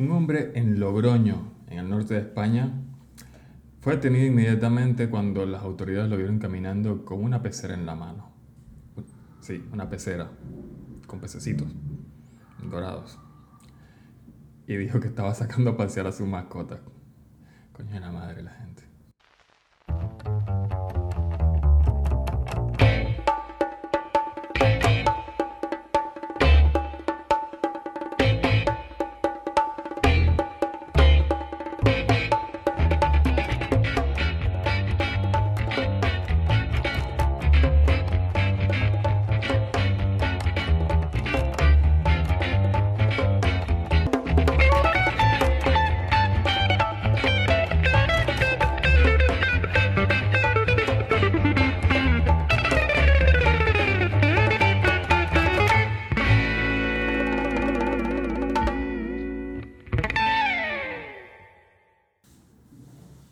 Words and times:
Un 0.00 0.12
hombre 0.12 0.52
en 0.54 0.80
Logroño, 0.80 1.52
en 1.68 1.78
el 1.78 1.90
norte 1.90 2.14
de 2.14 2.20
España, 2.20 2.72
fue 3.82 3.96
detenido 3.96 4.24
inmediatamente 4.24 5.10
cuando 5.10 5.44
las 5.44 5.62
autoridades 5.62 6.08
lo 6.08 6.16
vieron 6.16 6.38
caminando 6.38 7.04
con 7.04 7.22
una 7.22 7.42
pecera 7.42 7.74
en 7.74 7.84
la 7.84 7.94
mano. 7.94 8.30
Sí, 9.42 9.62
una 9.70 9.90
pecera, 9.90 10.30
con 11.06 11.20
pececitos 11.20 11.68
dorados. 12.70 13.18
Y 14.66 14.78
dijo 14.78 15.00
que 15.00 15.08
estaba 15.08 15.34
sacando 15.34 15.72
a 15.72 15.76
pasear 15.76 16.06
a 16.06 16.12
su 16.12 16.24
mascota. 16.24 16.80
Coño 17.74 17.92
de 17.92 18.00
la 18.00 18.10
madre 18.10 18.42
la 18.42 18.52
gente. 18.52 18.84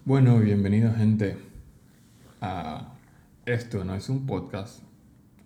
Bueno, 0.09 0.39
bienvenido 0.39 0.91
gente 0.95 1.37
a 2.41 2.95
esto 3.45 3.85
no 3.85 3.95
es 3.95 4.09
un 4.09 4.25
podcast. 4.25 4.83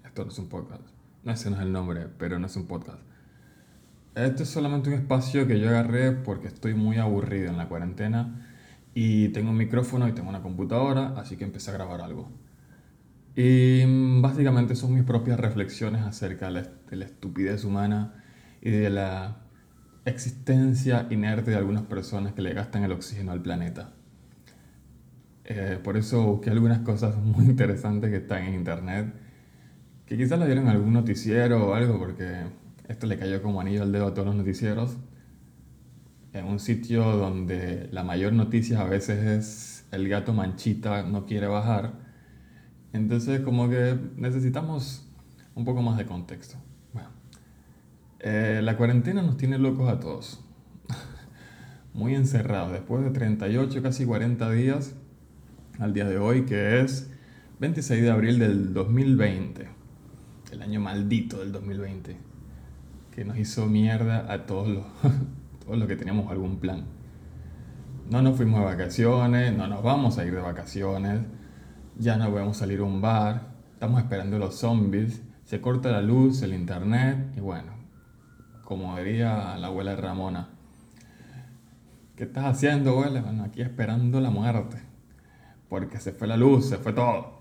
Esto 0.04 0.24
no 0.24 0.30
es 0.30 0.38
un 0.38 0.48
podcast. 0.48 0.84
No, 1.24 1.32
ese 1.32 1.50
no 1.50 1.56
es 1.56 1.62
el 1.62 1.72
nombre, 1.72 2.06
pero 2.16 2.38
no 2.38 2.46
es 2.46 2.54
un 2.54 2.68
podcast. 2.68 3.00
Esto 4.14 4.44
es 4.44 4.48
solamente 4.48 4.88
un 4.88 4.94
espacio 4.94 5.48
que 5.48 5.58
yo 5.58 5.68
agarré 5.68 6.12
porque 6.12 6.46
estoy 6.46 6.74
muy 6.74 6.98
aburrido 6.98 7.50
en 7.50 7.56
la 7.56 7.68
cuarentena 7.68 8.46
y 8.94 9.30
tengo 9.30 9.50
un 9.50 9.56
micrófono 9.56 10.06
y 10.06 10.12
tengo 10.12 10.28
una 10.28 10.42
computadora, 10.42 11.14
así 11.16 11.36
que 11.36 11.42
empecé 11.42 11.72
a 11.72 11.74
grabar 11.74 12.00
algo. 12.00 12.30
Y 13.34 13.82
mm, 13.84 14.22
básicamente 14.22 14.76
son 14.76 14.94
mis 14.94 15.02
propias 15.02 15.40
reflexiones 15.40 16.02
acerca 16.02 16.46
de 16.46 16.52
la, 16.52 16.62
de 16.88 16.96
la 16.98 17.04
estupidez 17.06 17.64
humana 17.64 18.14
y 18.60 18.70
de 18.70 18.90
la 18.90 19.38
existencia 20.04 21.08
inerte 21.10 21.50
de 21.50 21.56
algunas 21.56 21.82
personas 21.82 22.32
que 22.32 22.42
le 22.42 22.54
gastan 22.54 22.84
el 22.84 22.92
oxígeno 22.92 23.32
al 23.32 23.42
planeta. 23.42 23.94
Eh, 25.44 25.78
por 25.82 25.96
eso 25.96 26.22
busqué 26.24 26.50
algunas 26.50 26.80
cosas 26.80 27.16
muy 27.22 27.46
interesantes 27.46 28.10
que 28.10 28.16
están 28.18 28.44
en 28.44 28.54
internet, 28.54 29.12
que 30.06 30.16
quizás 30.16 30.38
la 30.38 30.46
vieron 30.46 30.64
en 30.64 30.70
algún 30.70 30.92
noticiero 30.92 31.68
o 31.68 31.74
algo, 31.74 31.98
porque 31.98 32.44
esto 32.88 33.06
le 33.06 33.18
cayó 33.18 33.42
como 33.42 33.60
anillo 33.60 33.82
al 33.82 33.92
dedo 33.92 34.08
a 34.08 34.14
todos 34.14 34.26
los 34.26 34.36
noticieros. 34.36 34.96
En 36.32 36.46
un 36.46 36.60
sitio 36.60 37.04
donde 37.16 37.88
la 37.92 38.04
mayor 38.04 38.32
noticia 38.32 38.80
a 38.80 38.84
veces 38.84 39.24
es 39.24 39.72
el 39.92 40.08
gato 40.08 40.32
manchita 40.32 41.02
no 41.02 41.26
quiere 41.26 41.46
bajar. 41.46 41.92
Entonces 42.92 43.40
como 43.40 43.68
que 43.68 43.98
necesitamos 44.16 45.06
un 45.54 45.64
poco 45.64 45.82
más 45.82 45.98
de 45.98 46.06
contexto. 46.06 46.56
Bueno, 46.92 47.10
eh, 48.20 48.60
la 48.62 48.76
cuarentena 48.76 49.22
nos 49.22 49.36
tiene 49.36 49.58
locos 49.58 49.90
a 49.90 50.00
todos. 50.00 50.44
Muy 51.94 52.14
encerrados. 52.14 52.72
Después 52.72 53.04
de 53.04 53.10
38, 53.10 53.82
casi 53.82 54.06
40 54.06 54.50
días, 54.50 54.94
al 55.78 55.92
día 55.92 56.04
de 56.04 56.18
hoy, 56.18 56.44
que 56.44 56.80
es 56.80 57.10
26 57.60 58.02
de 58.02 58.10
abril 58.10 58.38
del 58.38 58.74
2020, 58.74 59.68
el 60.52 60.62
año 60.62 60.80
maldito 60.80 61.38
del 61.38 61.52
2020, 61.52 62.16
que 63.14 63.24
nos 63.24 63.38
hizo 63.38 63.66
mierda 63.66 64.30
a 64.32 64.46
todos 64.46 64.68
los, 64.68 64.84
todos 65.64 65.78
los 65.78 65.88
que 65.88 65.96
teníamos 65.96 66.30
algún 66.30 66.58
plan. 66.58 66.84
No 68.10 68.20
nos 68.20 68.36
fuimos 68.36 68.60
de 68.60 68.66
vacaciones, 68.66 69.56
no 69.56 69.66
nos 69.66 69.82
vamos 69.82 70.18
a 70.18 70.24
ir 70.24 70.34
de 70.34 70.40
vacaciones, 70.40 71.20
ya 71.98 72.16
no 72.16 72.30
podemos 72.30 72.56
salir 72.56 72.80
a 72.80 72.84
un 72.84 73.00
bar, 73.00 73.52
estamos 73.72 74.00
esperando 74.02 74.38
los 74.38 74.56
zombies, 74.56 75.22
se 75.44 75.60
corta 75.60 75.90
la 75.90 76.02
luz, 76.02 76.42
el 76.42 76.52
internet 76.52 77.32
y 77.36 77.40
bueno, 77.40 77.72
como 78.64 78.96
diría 78.98 79.56
la 79.56 79.68
abuela 79.68 79.96
Ramona, 79.96 80.48
¿qué 82.16 82.24
estás 82.24 82.44
haciendo, 82.44 82.90
abuela? 82.90 83.22
Bueno, 83.22 83.44
aquí 83.44 83.62
esperando 83.62 84.20
la 84.20 84.30
muerte 84.30 84.91
porque 85.72 85.98
se 85.98 86.12
fue 86.12 86.28
la 86.28 86.36
luz, 86.36 86.66
se 86.66 86.76
fue 86.76 86.92
todo. 86.92 87.38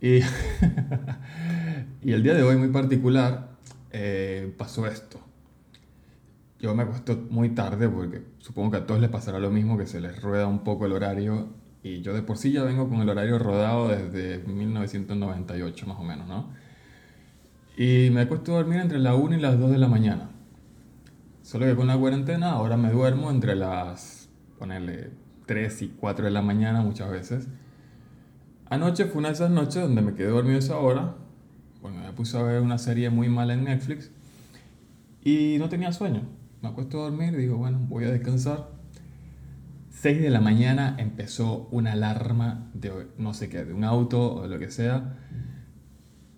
Y, 0.00 0.20
y 2.02 2.12
el 2.12 2.22
día 2.22 2.32
de 2.32 2.42
hoy 2.42 2.56
muy 2.56 2.68
particular 2.68 3.58
eh, 3.90 4.54
pasó 4.56 4.86
esto. 4.86 5.20
Yo 6.58 6.74
me 6.74 6.84
acuesto 6.84 7.26
muy 7.28 7.50
tarde 7.50 7.90
porque 7.90 8.22
supongo 8.38 8.70
que 8.70 8.76
a 8.78 8.86
todos 8.86 9.02
les 9.02 9.10
pasará 9.10 9.38
lo 9.38 9.50
mismo, 9.50 9.76
que 9.76 9.86
se 9.86 10.00
les 10.00 10.22
rueda 10.22 10.46
un 10.46 10.64
poco 10.64 10.86
el 10.86 10.92
horario. 10.92 11.50
Y 11.82 12.00
yo 12.00 12.14
de 12.14 12.22
por 12.22 12.38
sí 12.38 12.52
ya 12.52 12.62
vengo 12.62 12.88
con 12.88 13.02
el 13.02 13.08
horario 13.10 13.38
rodado 13.38 13.88
desde 13.88 14.38
1998 14.38 15.86
más 15.88 15.98
o 15.98 16.02
menos, 16.02 16.26
¿no? 16.26 16.48
Y 17.76 18.08
me 18.12 18.22
acuesto 18.22 18.54
a 18.54 18.60
dormir 18.60 18.80
entre 18.80 18.98
las 18.98 19.14
1 19.14 19.36
y 19.36 19.40
las 19.42 19.58
2 19.58 19.72
de 19.72 19.78
la 19.78 19.88
mañana. 19.88 20.30
Solo 21.42 21.66
que 21.66 21.76
con 21.76 21.86
la 21.86 21.98
cuarentena 21.98 22.52
ahora 22.52 22.78
me 22.78 22.90
duermo 22.90 23.30
entre 23.30 23.56
las, 23.56 24.30
ponerle 24.58 25.10
3 25.50 25.82
y 25.82 25.88
4 25.88 26.26
de 26.26 26.30
la 26.30 26.42
mañana 26.42 26.80
muchas 26.80 27.10
veces. 27.10 27.48
Anoche 28.68 29.06
fue 29.06 29.18
una 29.18 29.30
de 29.30 29.34
esas 29.34 29.50
noches 29.50 29.82
donde 29.82 30.00
me 30.00 30.14
quedé 30.14 30.28
dormido 30.28 30.60
esa 30.60 30.76
hora, 30.76 31.16
porque 31.82 31.98
me 31.98 32.12
puse 32.12 32.38
a 32.38 32.42
ver 32.44 32.60
una 32.60 32.78
serie 32.78 33.10
muy 33.10 33.28
mala 33.28 33.54
en 33.54 33.64
Netflix 33.64 34.12
y 35.24 35.56
no 35.58 35.68
tenía 35.68 35.92
sueño. 35.92 36.22
Me 36.62 36.68
acuesto 36.68 37.00
a 37.00 37.10
dormir 37.10 37.36
digo, 37.36 37.56
bueno, 37.56 37.80
voy 37.88 38.04
a 38.04 38.12
descansar. 38.12 38.68
6 39.88 40.22
de 40.22 40.30
la 40.30 40.40
mañana 40.40 40.94
empezó 40.98 41.66
una 41.72 41.94
alarma 41.94 42.70
de 42.72 43.08
no 43.18 43.34
sé 43.34 43.48
qué, 43.48 43.64
de 43.64 43.72
un 43.72 43.82
auto 43.82 44.34
o 44.34 44.46
lo 44.46 44.56
que 44.60 44.70
sea. 44.70 45.16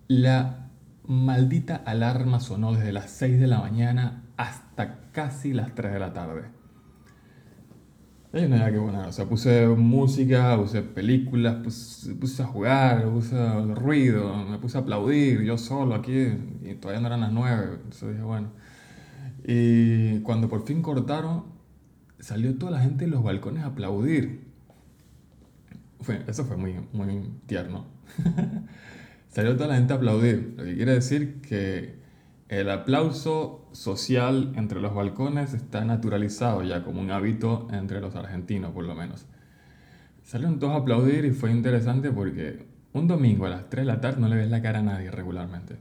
La 0.08 0.70
maldita 1.04 1.76
alarma 1.76 2.40
sonó 2.40 2.72
desde 2.72 2.94
las 2.94 3.10
6 3.10 3.38
de 3.38 3.46
la 3.46 3.58
mañana 3.58 4.24
hasta 4.38 5.10
casi 5.12 5.52
las 5.52 5.74
3 5.74 5.92
de 5.92 5.98
la 5.98 6.14
tarde. 6.14 6.61
Hay 8.34 8.46
una 8.46 8.56
idea 8.56 8.72
que 8.72 8.78
buena, 8.78 9.08
o 9.08 9.12
sea, 9.12 9.26
puse 9.26 9.66
música, 9.68 10.56
puse 10.56 10.80
películas, 10.80 11.56
puse, 11.56 12.14
puse 12.14 12.42
a 12.42 12.46
jugar, 12.46 13.04
puse 13.10 13.36
ruido, 13.74 14.34
me 14.46 14.56
puse 14.56 14.78
a 14.78 14.80
aplaudir 14.80 15.42
yo 15.42 15.58
solo 15.58 15.94
aquí 15.94 16.28
y 16.62 16.74
todavía 16.80 17.02
no 17.02 17.08
eran 17.08 17.20
las 17.20 17.32
nueve, 17.32 17.74
entonces 17.74 18.08
dije, 18.08 18.22
bueno. 18.22 18.48
Y 19.44 20.20
cuando 20.20 20.48
por 20.48 20.64
fin 20.64 20.80
cortaron, 20.80 21.44
salió 22.20 22.56
toda 22.56 22.72
la 22.72 22.80
gente 22.80 23.04
en 23.04 23.10
los 23.10 23.22
balcones 23.22 23.64
a 23.64 23.66
aplaudir. 23.66 24.46
eso 26.26 26.44
fue 26.46 26.56
muy, 26.56 26.76
muy 26.94 27.28
tierno. 27.44 27.84
salió 29.28 29.56
toda 29.56 29.68
la 29.68 29.76
gente 29.76 29.92
a 29.92 29.96
aplaudir, 29.96 30.54
lo 30.56 30.64
que 30.64 30.74
quiere 30.74 30.94
decir 30.94 31.42
que 31.42 31.96
el 32.48 32.70
aplauso 32.70 33.61
social 33.72 34.52
entre 34.56 34.80
los 34.80 34.94
balcones 34.94 35.54
está 35.54 35.84
naturalizado 35.84 36.62
ya 36.62 36.82
como 36.84 37.00
un 37.00 37.10
hábito 37.10 37.68
entre 37.72 38.00
los 38.00 38.14
argentinos, 38.14 38.72
por 38.72 38.84
lo 38.84 38.94
menos. 38.94 39.26
Salieron 40.22 40.58
todos 40.58 40.74
a 40.74 40.76
aplaudir 40.76 41.24
y 41.24 41.32
fue 41.32 41.50
interesante 41.50 42.10
porque 42.10 42.66
un 42.92 43.08
domingo 43.08 43.46
a 43.46 43.50
las 43.50 43.68
3 43.70 43.86
de 43.86 43.92
la 43.92 44.00
tarde 44.00 44.20
no 44.20 44.28
le 44.28 44.36
ves 44.36 44.50
la 44.50 44.62
cara 44.62 44.80
a 44.80 44.82
nadie 44.82 45.10
regularmente. 45.10 45.76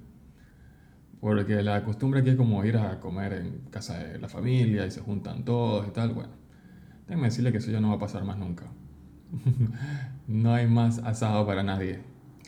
Porque 1.19 1.61
la 1.61 1.83
costumbre 1.83 2.21
aquí 2.21 2.31
es 2.31 2.35
como 2.35 2.63
ir 2.65 2.77
a 2.77 2.99
comer 2.99 3.33
en 3.33 3.59
casa 3.69 3.99
de 3.99 4.19
la 4.19 4.27
familia 4.27 4.87
y 4.87 4.91
se 4.91 5.01
juntan 5.01 5.45
todos 5.45 5.87
y 5.87 5.91
tal. 5.91 6.13
Bueno, 6.13 6.31
déjenme 7.07 7.27
decirle 7.27 7.51
que 7.51 7.59
eso 7.59 7.69
ya 7.69 7.79
no 7.79 7.89
va 7.89 7.95
a 7.95 7.99
pasar 7.99 8.23
más 8.23 8.37
nunca. 8.37 8.65
no 10.27 10.53
hay 10.53 10.67
más 10.67 10.97
asado 10.99 11.45
para 11.45 11.61
nadie 11.61 11.99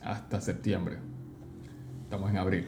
hasta 0.02 0.42
septiembre. 0.42 0.98
Estamos 2.04 2.32
en 2.32 2.38
abril. 2.38 2.68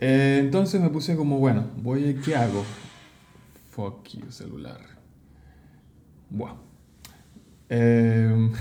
Eh, 0.00 0.38
entonces 0.40 0.80
me 0.80 0.90
puse 0.90 1.16
como, 1.16 1.38
bueno, 1.38 1.70
voy, 1.76 2.20
¿qué 2.24 2.36
hago? 2.36 2.64
Fuck 3.70 4.08
you, 4.08 4.30
celular. 4.30 4.80
Buah. 6.28 6.54
Em, 7.68 8.52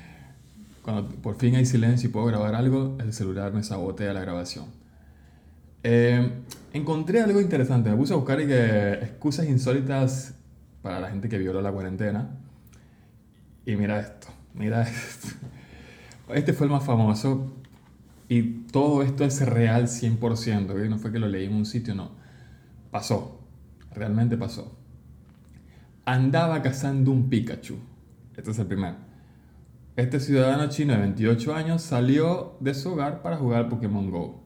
cuando 0.82 1.08
por 1.16 1.36
fin 1.36 1.56
hay 1.56 1.66
silencio 1.66 2.08
y 2.08 2.12
puedo 2.12 2.26
grabar 2.26 2.54
algo, 2.54 2.96
el 3.00 3.12
celular 3.12 3.52
me 3.52 3.62
sabotea 3.62 4.12
la 4.12 4.20
grabación. 4.20 4.66
Em, 5.82 6.30
encontré 6.72 7.20
algo 7.20 7.40
interesante. 7.40 7.90
Me 7.90 7.96
puse 7.96 8.12
a 8.12 8.16
buscar 8.16 8.40
excusas 8.40 9.46
insólitas 9.46 10.34
para 10.82 11.00
la 11.00 11.10
gente 11.10 11.28
que 11.28 11.38
violó 11.38 11.62
la 11.62 11.72
cuarentena. 11.72 12.38
Y 13.64 13.76
mira 13.76 14.00
esto, 14.00 14.28
mira 14.54 14.82
esto. 14.82 15.28
Este 16.34 16.54
fue 16.54 16.66
el 16.66 16.72
más 16.72 16.82
famoso 16.82 17.52
y 18.28 18.42
todo 18.72 19.02
esto 19.02 19.24
es 19.24 19.40
real 19.46 19.84
100%, 19.84 20.88
no 20.88 20.98
fue 20.98 21.12
que 21.12 21.18
lo 21.18 21.28
leí 21.28 21.46
en 21.46 21.54
un 21.54 21.66
sitio, 21.66 21.94
no. 21.94 22.12
Pasó. 22.90 23.40
realmente 23.92 24.36
pasó. 24.36 24.78
Andaba 26.04 26.62
cazando 26.62 27.10
un 27.10 27.28
Pikachu. 27.28 27.76
Este 28.36 28.50
es 28.50 28.58
el 28.58 28.66
primero. 28.66 28.96
Este 29.96 30.20
ciudadano 30.20 30.68
chino 30.68 30.92
de 30.92 31.00
28 31.00 31.54
años 31.54 31.82
salió 31.82 32.56
de 32.60 32.74
su 32.74 32.92
hogar 32.92 33.22
para 33.22 33.36
jugar 33.36 33.68
Pokémon 33.68 34.10
Go. 34.10 34.44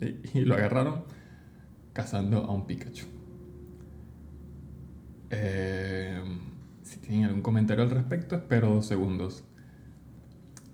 Y, 0.00 0.40
lo 0.40 0.54
agarraron 0.54 1.04
cazando 1.92 2.44
a 2.44 2.52
un 2.52 2.66
Pikachu. 2.66 3.06
Eh, 5.30 6.22
si 6.82 6.98
tienen 7.00 7.24
algún 7.24 7.42
comentario 7.42 7.82
al 7.82 7.90
respecto, 7.90 8.36
espero 8.36 8.74
dos 8.74 8.86
segundos. 8.86 9.44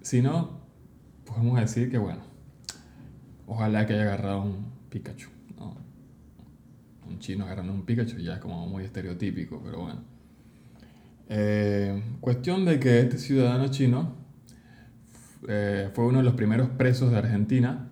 Si 0.02 0.20
no, 0.22 0.60
podemos 1.24 1.58
decir 1.58 1.90
que 1.90 1.98
bueno, 1.98 2.31
ojalá 3.46 3.86
que 3.86 3.94
haya 3.94 4.02
agarrado 4.02 4.42
un 4.42 4.66
Pikachu. 4.90 5.28
Un 7.08 7.18
chino 7.18 7.44
agarrando 7.44 7.72
un 7.72 7.84
Pikachu 7.84 8.18
ya 8.18 8.34
es 8.34 8.40
como 8.40 8.66
muy 8.66 8.84
estereotípico, 8.84 9.60
pero 9.64 9.80
bueno. 9.80 10.00
Eh, 11.28 12.02
cuestión 12.20 12.64
de 12.64 12.78
que 12.78 13.00
este 13.00 13.18
ciudadano 13.18 13.68
chino 13.68 14.14
eh, 15.48 15.90
fue 15.94 16.06
uno 16.06 16.18
de 16.18 16.24
los 16.24 16.34
primeros 16.34 16.68
presos 16.70 17.10
de 17.10 17.18
Argentina. 17.18 17.90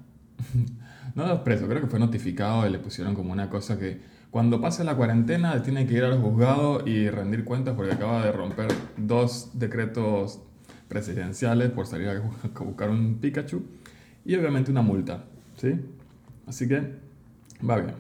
no 1.15 1.23
de 1.23 1.29
los 1.29 1.41
presos, 1.41 1.69
creo 1.69 1.81
que 1.81 1.87
fue 1.89 1.99
notificado 1.99 2.67
y 2.67 2.71
le 2.71 2.79
pusieron 2.79 3.15
como 3.15 3.33
una 3.33 3.51
cosa 3.51 3.79
que 3.79 4.01
cuando 4.31 4.61
pase 4.61 4.85
la 4.85 4.97
cuarentena 4.97 5.61
tiene 5.63 5.87
que 5.87 5.95
ir 5.95 6.05
al 6.05 6.21
juzgado 6.21 6.87
y 6.87 7.11
rendir 7.11 7.45
cuentas 7.45 7.75
porque 7.75 7.93
acaba 7.93 8.25
de 8.25 8.31
romper 8.31 8.69
dos 8.97 9.51
decretos 9.55 10.41
presidenciales 10.89 11.71
por 11.71 11.87
salir 11.87 12.09
a 12.09 12.21
buscar 12.61 12.91
un 12.91 13.19
Pikachu 13.21 13.65
y 14.25 14.37
obviamente 14.37 14.71
una 14.71 14.83
multa, 14.83 15.25
¿sí? 15.61 15.79
Así 16.47 16.67
que 16.67 16.97
va 17.69 17.77
bien. 17.77 17.95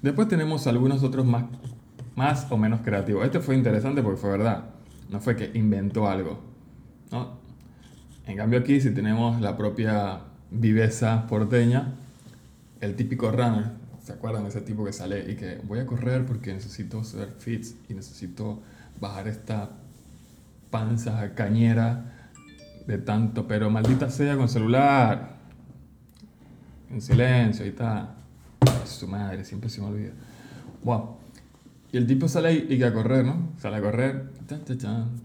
Después 0.00 0.28
tenemos 0.28 0.66
algunos 0.66 1.02
otros 1.02 1.26
más, 1.26 1.44
más 2.16 2.46
o 2.50 2.56
menos 2.56 2.80
creativos. 2.80 3.24
Este 3.24 3.40
fue 3.40 3.54
interesante 3.56 4.02
porque 4.02 4.20
fue 4.20 4.30
verdad, 4.30 4.64
no 5.10 5.20
fue 5.20 5.36
que 5.36 5.50
inventó 5.54 6.08
algo, 6.08 6.40
¿no? 7.10 7.38
En 8.26 8.36
cambio 8.36 8.60
aquí 8.60 8.80
si 8.80 8.90
tenemos 8.90 9.40
la 9.40 9.56
propia 9.56 10.20
viveza 10.50 11.26
porteña, 11.26 11.94
el 12.80 12.94
típico 12.96 13.30
runner, 13.30 13.78
¿Se 14.02 14.14
acuerdan 14.14 14.44
de 14.44 14.48
ese 14.48 14.62
tipo 14.62 14.86
que 14.86 14.92
sale 14.94 15.30
y 15.30 15.36
que 15.36 15.60
voy 15.64 15.80
a 15.80 15.86
correr 15.86 16.24
porque 16.24 16.54
necesito 16.54 17.04
ser 17.04 17.28
fit 17.28 17.66
y 17.90 17.94
necesito 17.94 18.62
bajar 18.98 19.28
esta 19.28 19.68
panza 20.70 21.34
cañera 21.34 22.30
de 22.86 22.96
tanto, 22.96 23.46
pero 23.46 23.68
maldita 23.68 24.08
sea 24.08 24.34
con 24.38 24.48
celular. 24.48 25.37
En 26.90 27.00
silencio, 27.00 27.64
ahí 27.64 27.70
está. 27.70 28.14
Su 28.84 29.06
madre, 29.06 29.44
siempre 29.44 29.68
se 29.68 29.80
me 29.80 29.88
olvida. 29.88 30.12
Wow. 30.84 31.16
Y 31.92 31.96
el 31.96 32.06
tipo 32.06 32.28
sale 32.28 32.52
y, 32.54 32.78
que 32.78 32.84
a 32.84 32.92
correr, 32.92 33.24
¿no? 33.24 33.52
Sale 33.58 33.76
a 33.76 33.80
correr. 33.80 34.30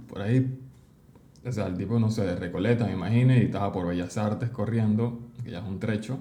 por 0.07 0.21
ahí. 0.21 0.60
O 1.45 1.51
sea, 1.51 1.68
el 1.68 1.77
tipo, 1.77 2.00
no 2.00 2.10
sé, 2.10 2.24
de 2.24 2.36
Recoleta, 2.36 2.86
me 2.86 2.94
imagino, 2.94 3.33
y 3.33 3.39
estaba 3.39 3.71
por 3.74 3.86
Bellas 3.86 4.18
Artes 4.18 4.50
corriendo, 4.50 5.19
que 5.44 5.51
ya 5.51 5.60
es 5.60 5.65
un 5.65 5.80
trecho. 5.80 6.18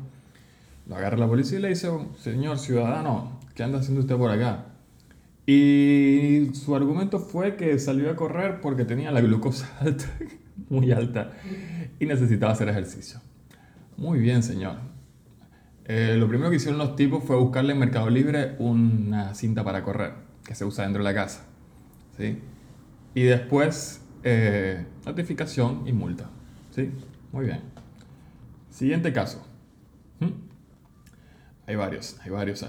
Lo 0.88 0.96
agarra 0.96 1.16
la 1.16 1.28
policía 1.28 1.60
y 1.60 1.62
le 1.62 1.68
dice, 1.68 1.88
señor 2.18 2.58
ciudadano, 2.58 3.38
¿qué 3.54 3.62
anda 3.62 3.78
haciendo 3.78 4.00
usted 4.00 4.16
por 4.16 4.32
acá? 4.32 4.66
Y 5.46 6.50
su 6.54 6.74
argumento 6.74 7.20
fue 7.20 7.56
que 7.56 7.78
salió 7.78 8.10
a 8.10 8.16
correr 8.16 8.60
porque 8.60 8.84
tenía 8.84 9.12
la 9.12 9.20
glucosa 9.20 9.68
alta, 9.80 10.06
muy 10.68 10.90
alta, 10.90 11.30
y 12.00 12.06
necesitaba 12.06 12.52
hacer 12.52 12.68
ejercicio. 12.68 13.20
Muy 13.96 14.18
bien, 14.18 14.42
señor. 14.42 14.76
Eh, 15.94 16.16
lo 16.16 16.26
primero 16.26 16.48
que 16.48 16.56
hicieron 16.56 16.78
los 16.78 16.96
tipos 16.96 17.22
fue 17.22 17.36
buscarle 17.36 17.74
en 17.74 17.78
Mercado 17.78 18.08
Libre 18.08 18.56
una 18.58 19.34
cinta 19.34 19.62
para 19.62 19.82
correr, 19.82 20.14
que 20.42 20.54
se 20.54 20.64
usa 20.64 20.84
dentro 20.84 21.04
de 21.04 21.04
la 21.04 21.14
casa. 21.14 21.44
¿sí? 22.16 22.38
Y 23.14 23.24
después, 23.24 24.00
eh, 24.22 24.86
notificación 25.04 25.86
y 25.86 25.92
multa. 25.92 26.30
¿sí? 26.70 26.90
Muy 27.30 27.44
bien. 27.44 27.60
Siguiente 28.70 29.12
caso. 29.12 29.46
¿Mm? 30.20 30.30
Hay 31.66 31.76
varios, 31.76 32.16
hay 32.24 32.30
varios. 32.30 32.64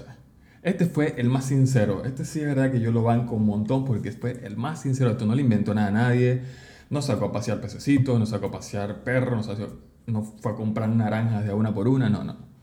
Este 0.60 0.84
fue 0.84 1.14
el 1.16 1.30
más 1.30 1.46
sincero. 1.46 2.04
Este 2.04 2.26
sí 2.26 2.40
es 2.40 2.46
verdad 2.46 2.70
que 2.70 2.80
yo 2.80 2.92
lo 2.92 3.04
banco 3.04 3.36
un 3.36 3.46
montón 3.46 3.86
porque 3.86 4.12
fue 4.12 4.32
el 4.44 4.58
más 4.58 4.82
sincero. 4.82 5.12
Esto 5.12 5.24
no 5.24 5.34
le 5.34 5.40
inventó 5.40 5.72
nada 5.72 5.88
a 5.88 5.92
nadie. 5.92 6.42
No 6.90 7.00
sacó 7.00 7.24
a 7.24 7.32
pasear 7.32 7.62
pececitos, 7.62 8.18
no 8.18 8.26
sacó 8.26 8.48
a 8.48 8.50
pasear 8.50 9.02
perros, 9.02 9.48
no, 9.48 9.68
no 10.08 10.22
fue 10.22 10.52
a 10.52 10.54
comprar 10.56 10.90
naranjas 10.90 11.46
de 11.46 11.54
una 11.54 11.72
por 11.72 11.88
una, 11.88 12.10
no, 12.10 12.22
no. 12.22 12.53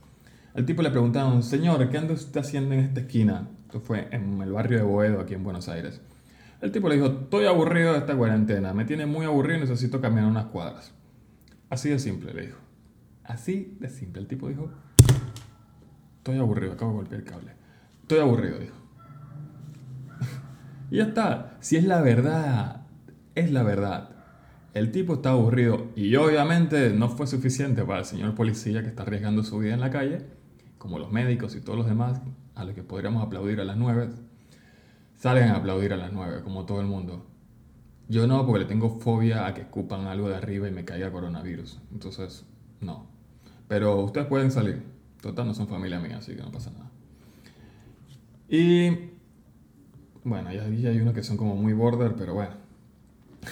Al 0.54 0.66
tipo 0.66 0.82
le 0.82 0.90
preguntaron, 0.90 1.44
señor, 1.44 1.90
¿qué 1.90 1.98
anda 1.98 2.14
usted 2.14 2.42
haciendo 2.42 2.74
en 2.74 2.82
esta 2.82 3.02
esquina? 3.02 3.48
Esto 3.66 3.80
fue 3.80 4.08
en 4.12 4.42
el 4.42 4.52
barrio 4.52 4.80
de 4.80 4.84
Boedo, 4.84 5.22
aquí 5.22 5.34
en 5.34 5.44
Buenos 5.44 5.70
Aires. 5.70 6.02
El 6.62 6.72
tipo 6.72 6.90
le 6.90 6.96
dijo, 6.96 7.08
estoy 7.08 7.46
aburrido 7.46 7.94
de 7.94 8.00
esta 8.00 8.16
cuarentena, 8.16 8.74
me 8.74 8.86
tiene 8.86 9.06
muy 9.06 9.26
aburrido 9.26 9.60
necesito 9.60 10.02
caminar 10.02 10.26
unas 10.26 10.46
cuadras. 10.46 10.94
Así 11.70 11.90
de 11.90 12.00
simple, 12.00 12.34
le 12.34 12.48
dijo. 12.48 12.60
Así 13.24 13.78
de 13.80 13.90
simple. 13.90 14.22
El 14.22 14.28
tipo 14.28 14.50
dijo, 14.50 14.70
Estoy 16.22 16.38
aburrido, 16.38 16.74
acabo 16.74 16.92
de 16.92 16.98
golpear 16.98 17.22
el 17.22 17.28
cable. 17.28 17.52
Estoy 18.02 18.20
aburrido, 18.20 18.60
dijo. 18.60 18.76
y 20.92 20.98
ya 20.98 21.06
está. 21.06 21.58
Si 21.62 21.78
es 21.78 21.84
la 21.84 22.00
verdad, 22.02 22.84
es 23.34 23.52
la 23.52 23.64
verdad. 23.64 24.10
El 24.76 24.92
tipo 24.92 25.16
está 25.16 25.32
aburrido 25.32 25.88
y 25.96 26.16
obviamente 26.18 26.92
no 26.92 27.10
fue 27.10 27.26
suficiente 27.26 27.84
para 27.84 28.00
el 28.00 28.06
señor 28.06 28.36
policía 28.36 28.84
que 28.84 28.90
está 28.90 29.02
arriesgando 29.02 29.44
su 29.44 29.58
vida 29.58 29.74
en 29.74 29.80
la 29.80 29.90
calle, 29.90 30.28
como 30.82 30.98
los 30.98 31.12
médicos 31.12 31.56
y 31.56 31.62
todos 31.62 31.78
los 31.78 31.86
demás, 31.86 32.20
a 32.56 32.66
los 32.66 32.74
que 32.74 32.82
podríamos 32.82 33.24
aplaudir 33.24 33.62
a 33.62 33.64
las 33.64 33.78
nueve. 33.78 34.10
Salen 35.16 35.50
a 35.50 35.58
aplaudir 35.58 35.94
a 35.94 35.98
las 35.98 36.12
nueve, 36.12 36.42
como 36.44 36.66
todo 36.66 36.82
el 36.82 36.88
mundo. 36.88 37.24
Yo 38.10 38.26
no, 38.26 38.44
porque 38.48 38.62
le 38.62 38.66
tengo 38.66 39.00
fobia 39.00 39.46
a 39.46 39.54
que 39.54 39.62
escupan 39.62 40.08
algo 40.08 40.28
de 40.28 40.38
arriba 40.38 40.68
y 40.68 40.72
me 40.72 40.84
caiga 40.84 41.12
coronavirus. 41.12 41.80
Entonces, 41.92 42.46
no. 42.80 43.06
Pero 43.68 44.02
ustedes 44.02 44.26
pueden 44.26 44.50
salir. 44.50 44.82
Total, 45.22 45.46
no 45.46 45.54
son 45.54 45.68
familia 45.68 46.00
mía, 46.00 46.18
así 46.18 46.36
que 46.36 46.42
no 46.42 46.52
pasa 46.52 46.72
nada. 46.72 46.90
Y 48.50 49.12
bueno, 50.24 50.52
ya, 50.52 50.64
hay 50.64 51.00
unos 51.00 51.14
que 51.14 51.22
son 51.22 51.38
como 51.38 51.56
muy 51.56 51.74
border, 51.74 52.16
pero 52.16 52.34
bueno. 52.34 52.56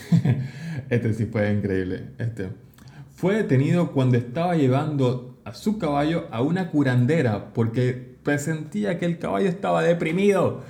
este 0.90 1.14
sí 1.14 1.28
fue 1.28 1.54
increíble. 1.54 2.10
Este 2.18 2.50
fue 3.14 3.36
detenido 3.36 3.92
cuando 3.92 4.18
estaba 4.18 4.56
llevando 4.56 5.29
a 5.50 5.56
su 5.56 5.80
caballo 5.80 6.28
a 6.32 6.44
una 6.44 6.70
curandera 6.70 7.54
porque 7.54 8.18
presentía 8.24 9.00
que 9.00 9.06
el 9.06 9.18
caballo 9.18 9.50
estaba 9.50 9.82
deprimido. 9.82 10.62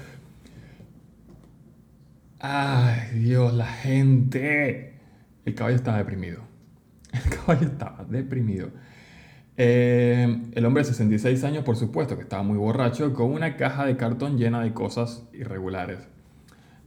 Ay, 2.39 3.19
Dios, 3.19 3.53
la 3.53 3.67
gente. 3.67 4.93
El 5.43 5.55
caballo 5.55 5.75
estaba 5.75 5.97
deprimido. 5.97 6.43
El 7.11 7.29
caballo 7.29 7.67
estaba 7.67 8.05
deprimido. 8.05 8.69
Eh, 9.57 10.43
el 10.53 10.65
hombre 10.65 10.83
de 10.83 10.89
66 10.89 11.43
años, 11.43 11.65
por 11.65 11.75
supuesto, 11.75 12.15
que 12.15 12.21
estaba 12.21 12.43
muy 12.43 12.57
borracho, 12.57 13.13
con 13.13 13.33
una 13.33 13.57
caja 13.57 13.85
de 13.85 13.97
cartón 13.97 14.37
llena 14.37 14.61
de 14.61 14.73
cosas 14.73 15.27
irregulares. 15.33 15.99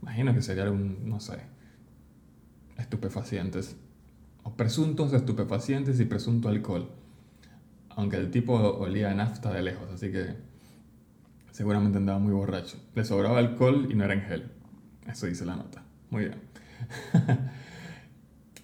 Imagino 0.01 0.33
que 0.33 0.41
sería 0.41 0.71
un, 0.71 1.07
no 1.07 1.19
sé, 1.19 1.37
estupefacientes. 2.79 3.75
O 4.41 4.55
presuntos 4.55 5.13
estupefacientes 5.13 5.99
y 5.99 6.05
presunto 6.05 6.49
alcohol. 6.49 6.89
Aunque 7.95 8.17
el 8.17 8.31
tipo 8.31 8.53
olía 8.53 9.11
a 9.11 9.13
nafta 9.13 9.53
de 9.53 9.61
lejos, 9.61 9.87
así 9.93 10.11
que 10.11 10.35
seguramente 11.51 11.97
andaba 11.97 12.19
muy 12.19 12.33
borracho. 12.33 12.77
Le 12.95 13.05
sobraba 13.05 13.39
alcohol 13.39 13.87
y 13.89 13.95
no 13.95 14.03
era 14.03 14.13
en 14.13 14.21
gel. 14.21 14.51
Eso 15.07 15.27
dice 15.27 15.45
la 15.45 15.55
nota. 15.55 15.83
Muy 16.09 16.25
bien. 16.25 16.39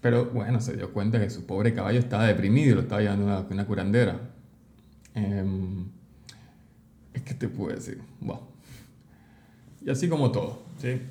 Pero 0.01 0.25
bueno, 0.31 0.61
se 0.61 0.75
dio 0.75 0.93
cuenta 0.93 1.19
que 1.19 1.29
su 1.29 1.45
pobre 1.45 1.73
caballo 1.73 1.99
estaba 1.99 2.25
deprimido 2.25 2.71
y 2.71 2.75
lo 2.75 2.81
estaba 2.81 3.01
llevando 3.01 3.29
a 3.29 3.41
una, 3.41 3.65
curandera. 3.65 4.19
Em, 5.13 5.87
es 7.13 7.21
que 7.23 7.33
te 7.33 7.49
puedo 7.49 7.75
decir. 7.75 8.01
Bueno. 8.19 8.47
Y 9.81 9.89
así 9.89 10.07
como 10.07 10.31
todo. 10.31 10.63
¿sí? 10.77 11.01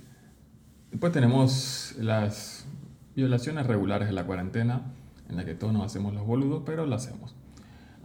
Después 0.90 1.12
tenemos 1.12 1.94
las 1.98 2.66
violaciones 3.14 3.66
regulares 3.66 4.08
de 4.08 4.14
la 4.14 4.24
cuarentena, 4.24 4.82
en 5.28 5.36
la 5.36 5.44
que 5.44 5.54
todos 5.54 5.72
nos 5.72 5.84
hacemos 5.84 6.14
los 6.14 6.26
boludos, 6.26 6.62
pero 6.64 6.86
lo 6.86 6.94
hacemos. 6.94 7.34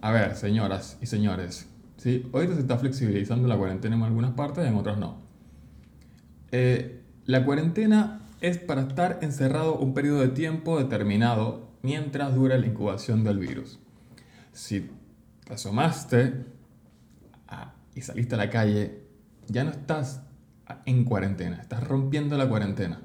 A 0.04 0.12
ver, 0.12 0.36
señoras 0.36 0.98
y 1.02 1.06
señores, 1.06 1.70
¿sí? 1.96 2.30
ahorita 2.34 2.56
se 2.56 2.60
está 2.60 2.78
flexibilizando 2.78 3.48
la 3.48 3.56
cuarentena 3.56 3.96
en 3.96 4.04
algunas 4.04 4.32
partes 4.32 4.66
y 4.66 4.68
en 4.68 4.76
otras 4.76 4.98
no. 4.98 5.22
Eh, 6.52 7.02
la 7.24 7.46
cuarentena 7.46 8.20
es 8.42 8.58
para 8.58 8.82
estar 8.82 9.20
encerrado 9.22 9.78
un 9.78 9.94
periodo 9.94 10.20
de 10.20 10.28
tiempo 10.28 10.78
determinado 10.78 11.70
mientras 11.84 12.36
dura 12.36 12.58
la 12.58 12.68
incubación 12.68 13.24
del 13.24 13.40
virus. 13.40 13.80
Si 14.52 14.92
te 15.46 15.54
asomaste 15.54 16.48
y 17.96 18.02
saliste 18.02 18.36
a 18.36 18.40
la 18.40 18.50
calle, 18.50 19.06
ya 19.48 19.64
no 19.64 19.72
estás 19.72 20.22
en 20.86 21.06
cuarentena, 21.06 21.62
estás 21.62 21.82
rompiendo 21.82 22.36
la 22.36 22.50
cuarentena. 22.50 23.00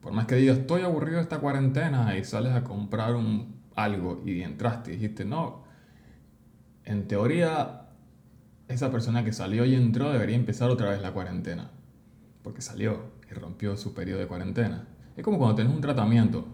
Por 0.00 0.12
más 0.14 0.26
que 0.26 0.34
digas, 0.34 0.58
estoy 0.58 0.82
aburrido 0.82 1.18
de 1.18 1.22
esta 1.22 1.38
cuarentena 1.38 2.18
y 2.18 2.24
sales 2.24 2.54
a 2.54 2.64
comprar 2.64 3.14
un, 3.14 3.59
algo 3.74 4.22
y 4.24 4.42
entraste 4.42 4.92
y 4.92 4.94
dijiste, 4.96 5.24
no, 5.24 5.64
en 6.84 7.06
teoría 7.08 7.88
esa 8.68 8.90
persona 8.90 9.24
que 9.24 9.32
salió 9.32 9.64
y 9.64 9.74
entró 9.74 10.12
debería 10.12 10.36
empezar 10.36 10.70
otra 10.70 10.90
vez 10.90 11.02
la 11.02 11.12
cuarentena. 11.12 11.70
Porque 12.42 12.62
salió 12.62 13.10
y 13.30 13.34
rompió 13.34 13.76
su 13.76 13.94
periodo 13.94 14.20
de 14.20 14.26
cuarentena. 14.26 14.86
Es 15.16 15.24
como 15.24 15.38
cuando 15.38 15.56
tienes 15.56 15.74
un 15.74 15.80
tratamiento. 15.80 16.46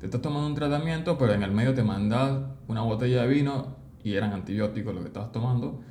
Te 0.00 0.06
estás 0.06 0.22
tomando 0.22 0.46
un 0.46 0.54
tratamiento, 0.54 1.18
pero 1.18 1.34
en 1.34 1.42
el 1.42 1.52
medio 1.52 1.74
te 1.74 1.82
mandas 1.82 2.42
una 2.66 2.82
botella 2.82 3.22
de 3.22 3.28
vino 3.28 3.76
y 4.02 4.14
eran 4.14 4.32
antibióticos 4.32 4.94
lo 4.94 5.00
que 5.00 5.08
estabas 5.08 5.32
tomando. 5.32 5.82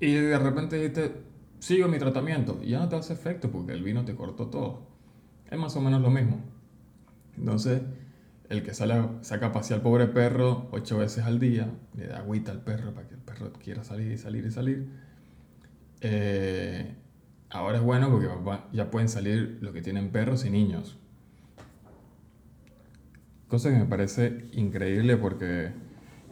Y 0.00 0.12
de 0.12 0.38
repente 0.38 0.76
dijiste, 0.76 1.22
sigo 1.58 1.88
mi 1.88 1.98
tratamiento. 1.98 2.58
Y 2.62 2.70
ya 2.70 2.78
no 2.78 2.88
te 2.88 2.96
hace 2.96 3.12
efecto 3.12 3.50
porque 3.50 3.72
el 3.72 3.82
vino 3.82 4.04
te 4.04 4.14
cortó 4.14 4.46
todo. 4.46 4.86
Es 5.50 5.58
más 5.58 5.76
o 5.76 5.80
menos 5.80 6.00
lo 6.00 6.10
mismo. 6.10 6.40
Entonces, 7.36 7.82
el 8.48 8.62
que 8.62 8.74
sale, 8.74 9.02
saca 9.22 9.46
a 9.46 9.52
pasear 9.52 9.78
al 9.78 9.82
pobre 9.82 10.06
perro 10.06 10.68
ocho 10.70 10.98
veces 10.98 11.24
al 11.24 11.38
día, 11.38 11.70
le 11.96 12.06
da 12.06 12.18
agüita 12.18 12.52
al 12.52 12.60
perro 12.60 12.92
para 12.92 13.08
que 13.08 13.14
el 13.14 13.20
perro 13.20 13.52
quiera 13.52 13.82
salir 13.84 14.12
y 14.12 14.18
salir 14.18 14.46
y 14.46 14.50
salir. 14.50 14.88
Eh, 16.00 16.94
ahora 17.50 17.78
es 17.78 17.82
bueno 17.82 18.10
porque 18.10 18.28
ya 18.72 18.90
pueden 18.90 19.08
salir 19.08 19.58
los 19.60 19.72
que 19.72 19.82
tienen 19.82 20.10
perros 20.10 20.44
y 20.44 20.50
niños. 20.50 20.96
Cosa 23.48 23.70
que 23.70 23.76
me 23.76 23.86
parece 23.86 24.48
increíble 24.52 25.16
porque 25.16 25.70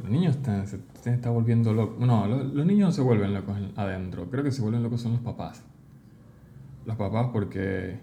los 0.00 0.11
niños 0.11 0.37
están, 0.37 0.66
se, 0.66 0.80
están 1.04 1.33
volviendo 1.33 1.73
locos. 1.73 2.04
No, 2.04 2.26
los, 2.26 2.52
los, 2.52 2.66
niños 2.66 2.88
no 2.88 2.92
se 2.92 3.02
vuelven 3.02 3.35
locos 3.35 3.56
adentro. 3.76 4.30
Creo 4.30 4.42
que 4.42 4.50
se 4.50 4.62
vuelven 4.62 4.83
locos 4.83 5.00
son 5.00 5.12
los 5.12 5.21
papás. 5.21 5.62
Los 6.87 6.97
papás 6.97 7.30
porque 7.33 7.99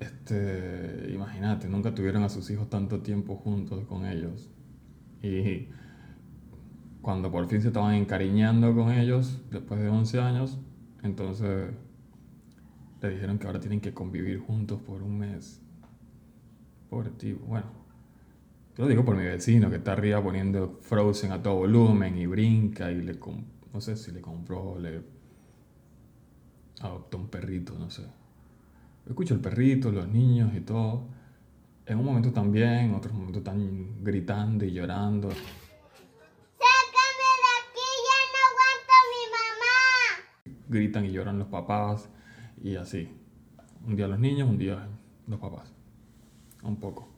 este, 0.00 1.10
imagínate, 1.12 1.68
nunca 1.68 1.94
tuvieron 1.94 2.22
a 2.22 2.28
sus 2.28 2.50
hijos 2.50 2.68
tanto 2.68 3.00
tiempo 3.00 3.36
juntos 3.36 3.84
con 3.86 4.06
ellos. 4.06 4.50
Y 5.22 5.68
cuando 7.00 7.30
por 7.30 7.48
fin 7.48 7.62
se 7.62 7.68
estaban 7.68 7.94
encariñando 7.94 8.74
con 8.74 8.92
ellos, 8.92 9.40
después 9.50 9.80
de 9.80 9.88
11 9.88 10.20
años, 10.20 10.58
entonces 11.02 11.72
le 13.00 13.10
dijeron 13.10 13.38
que 13.38 13.46
ahora 13.46 13.60
tienen 13.60 13.80
que 13.80 13.94
convivir 13.94 14.40
juntos 14.40 14.80
por 14.82 15.02
un 15.02 15.18
mes. 15.18 15.62
Pobre 16.90 17.10
tío. 17.10 17.38
Bueno, 17.46 17.66
yo 18.76 18.84
lo 18.84 18.88
digo 18.88 19.04
por 19.04 19.16
mi 19.16 19.24
vecino 19.24 19.70
que 19.70 19.76
está 19.76 19.92
arriba 19.92 20.22
poniendo 20.22 20.78
Frozen 20.82 21.32
a 21.32 21.42
todo 21.42 21.56
volumen 21.56 22.18
y 22.18 22.26
brinca 22.26 22.90
y 22.90 23.00
le, 23.02 23.18
no 23.72 23.80
sé 23.80 23.96
si 23.96 24.12
le 24.12 24.20
compró, 24.20 24.78
le 24.78 25.02
adoptó 26.80 27.16
un 27.16 27.28
perrito, 27.28 27.78
no 27.78 27.90
sé. 27.90 28.02
Escucho 29.06 29.34
el 29.34 29.40
perrito, 29.40 29.92
los 29.92 30.08
niños 30.08 30.52
y 30.54 30.60
todo. 30.60 31.08
En 31.86 31.98
un 31.98 32.04
momento 32.04 32.32
también, 32.32 32.86
en 32.86 32.94
otros 32.94 33.14
momentos 33.14 33.38
están 33.38 34.02
gritando 34.02 34.64
y 34.64 34.72
llorando. 34.72 35.30
¡Sácame 35.30 35.44
de 37.38 37.52
aquí! 37.60 37.88
¡Ya 38.06 38.18
no 38.32 38.38
aguanto 38.50 38.92
a 38.92 39.02
mi 39.12 39.22
mamá! 39.36 40.66
Gritan 40.68 41.04
y 41.04 41.12
lloran 41.12 41.38
los 41.38 41.46
papás 41.46 42.08
y 42.60 42.74
así. 42.74 43.08
Un 43.86 43.94
día 43.94 44.08
los 44.08 44.18
niños, 44.18 44.48
un 44.50 44.58
día 44.58 44.88
los 45.28 45.38
papás. 45.38 45.72
Un 46.64 46.76
poco. 46.80 47.08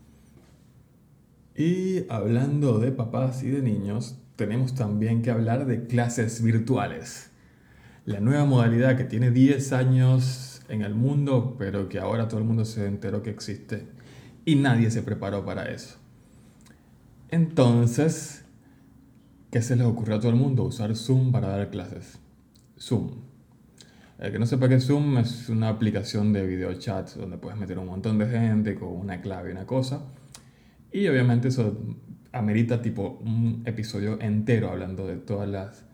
Y 1.56 2.04
hablando 2.10 2.78
de 2.78 2.92
papás 2.92 3.42
y 3.42 3.48
de 3.48 3.62
niños, 3.62 4.18
tenemos 4.36 4.74
también 4.74 5.22
que 5.22 5.30
hablar 5.30 5.64
de 5.64 5.86
clases 5.86 6.42
virtuales. 6.42 7.30
La 8.04 8.20
nueva 8.20 8.44
modalidad 8.44 8.98
que 8.98 9.04
tiene 9.04 9.30
10 9.30 9.72
años 9.72 10.57
en 10.68 10.82
el 10.82 10.94
mundo, 10.94 11.56
pero 11.58 11.88
que 11.88 11.98
ahora 11.98 12.28
todo 12.28 12.40
el 12.40 12.46
mundo 12.46 12.64
se 12.64 12.86
enteró 12.86 13.22
que 13.22 13.30
existe 13.30 13.88
y 14.44 14.54
nadie 14.54 14.90
se 14.90 15.02
preparó 15.02 15.44
para 15.44 15.70
eso. 15.70 15.98
Entonces, 17.30 18.44
¿qué 19.50 19.60
se 19.62 19.76
les 19.76 19.86
ocurrió 19.86 20.16
a 20.16 20.20
todo 20.20 20.30
el 20.30 20.36
mundo? 20.36 20.64
Usar 20.64 20.94
Zoom 20.96 21.32
para 21.32 21.48
dar 21.48 21.70
clases. 21.70 22.18
Zoom. 22.78 23.10
El 24.18 24.32
que 24.32 24.38
no 24.38 24.46
sepa 24.46 24.68
que 24.68 24.80
Zoom 24.80 25.18
es 25.18 25.48
una 25.48 25.68
aplicación 25.68 26.32
de 26.32 26.46
video 26.46 26.74
chat 26.74 27.14
donde 27.14 27.38
puedes 27.38 27.58
meter 27.58 27.78
un 27.78 27.86
montón 27.86 28.18
de 28.18 28.26
gente 28.26 28.74
con 28.74 28.88
una 28.88 29.20
clave 29.20 29.50
y 29.50 29.52
una 29.52 29.66
cosa. 29.66 30.06
Y 30.90 31.06
obviamente 31.08 31.48
eso 31.48 31.78
amerita 32.32 32.82
tipo 32.82 33.18
un 33.22 33.62
episodio 33.64 34.20
entero 34.20 34.70
hablando 34.70 35.06
de 35.06 35.16
todas 35.16 35.48
las 35.48 35.84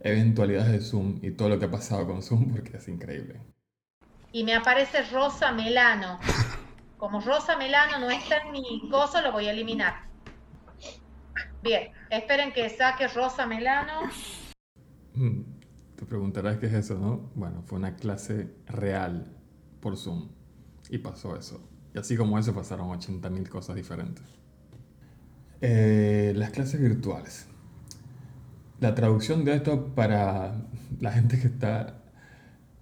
eventualidades 0.00 0.72
de 0.72 0.80
Zoom 0.80 1.18
y 1.22 1.32
todo 1.32 1.50
lo 1.50 1.58
que 1.58 1.66
ha 1.66 1.70
pasado 1.70 2.06
con 2.06 2.22
Zoom 2.22 2.50
porque 2.50 2.76
es 2.76 2.88
increíble 2.88 3.49
y 4.32 4.44
me 4.44 4.54
aparece 4.54 5.02
Rosa 5.10 5.52
Melano. 5.52 6.18
Como 6.96 7.20
Rosa 7.20 7.56
Melano 7.56 7.98
no 7.98 8.10
está 8.10 8.38
en 8.38 8.52
mi 8.52 8.88
cosa, 8.90 9.22
lo 9.22 9.32
voy 9.32 9.46
a 9.46 9.52
eliminar. 9.52 10.08
Bien, 11.62 11.92
esperen 12.10 12.52
que 12.52 12.68
saque 12.70 13.08
Rosa 13.08 13.46
Melano. 13.46 14.02
Mm, 15.14 15.40
te 15.96 16.04
preguntarás 16.06 16.58
qué 16.58 16.66
es 16.66 16.74
eso, 16.74 16.98
¿no? 16.98 17.30
Bueno, 17.34 17.62
fue 17.66 17.78
una 17.78 17.96
clase 17.96 18.54
real 18.66 19.26
por 19.80 19.96
Zoom 19.96 20.28
y 20.88 20.98
pasó 20.98 21.36
eso. 21.36 21.68
Y 21.94 21.98
así 21.98 22.16
como 22.16 22.38
eso 22.38 22.54
pasaron 22.54 22.88
80.000 22.88 23.48
cosas 23.48 23.76
diferentes. 23.76 24.24
Eh, 25.60 26.32
las 26.36 26.50
clases 26.50 26.80
virtuales. 26.80 27.46
La 28.78 28.94
traducción 28.94 29.44
de 29.44 29.56
esto 29.56 29.94
para 29.94 30.54
la 31.00 31.12
gente 31.12 31.38
que 31.38 31.48
está 31.48 31.99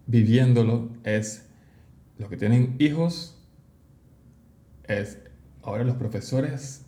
viviéndolo 0.09 0.89
es 1.05 1.49
los 2.17 2.29
que 2.29 2.37
tienen 2.37 2.75
hijos, 2.81 3.39
es 4.85 5.23
ahora 5.63 5.85
los 5.85 5.97
profesores 5.97 6.87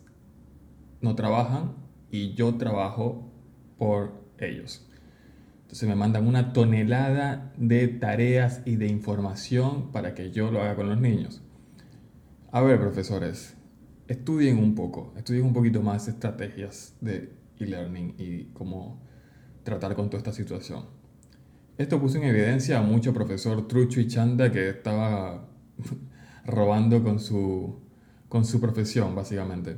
no 1.01 1.15
trabajan 1.15 1.75
y 2.09 2.33
yo 2.33 2.55
trabajo 2.55 3.31
por 3.77 4.11
ellos. 4.39 4.85
Entonces 5.61 5.87
me 5.87 5.95
mandan 5.95 6.27
una 6.27 6.51
tonelada 6.51 7.53
de 7.57 7.87
tareas 7.87 8.61
y 8.65 8.75
de 8.75 8.87
información 8.87 9.91
para 9.91 10.13
que 10.13 10.31
yo 10.31 10.51
lo 10.51 10.61
haga 10.61 10.75
con 10.75 10.89
los 10.89 10.99
niños. 10.99 11.41
A 12.51 12.61
ver, 12.61 12.79
profesores, 12.79 13.55
estudien 14.07 14.57
un 14.57 14.75
poco, 14.75 15.13
estudien 15.15 15.45
un 15.45 15.53
poquito 15.53 15.81
más 15.81 16.07
estrategias 16.07 16.97
de 16.99 17.33
e-learning 17.59 18.15
y 18.17 18.45
cómo 18.53 19.01
tratar 19.63 19.95
con 19.95 20.09
toda 20.09 20.17
esta 20.17 20.33
situación. 20.33 21.00
Esto 21.81 21.99
puso 21.99 22.19
en 22.19 22.25
evidencia 22.25 22.77
a 22.77 22.83
mucho 22.83 23.11
profesor 23.11 23.67
trucho 23.67 23.99
y 23.99 24.07
chanda 24.07 24.51
que 24.51 24.69
estaba 24.69 25.47
robando 26.45 27.03
con 27.03 27.19
su, 27.19 27.81
con 28.29 28.45
su 28.45 28.61
profesión, 28.61 29.15
básicamente. 29.15 29.77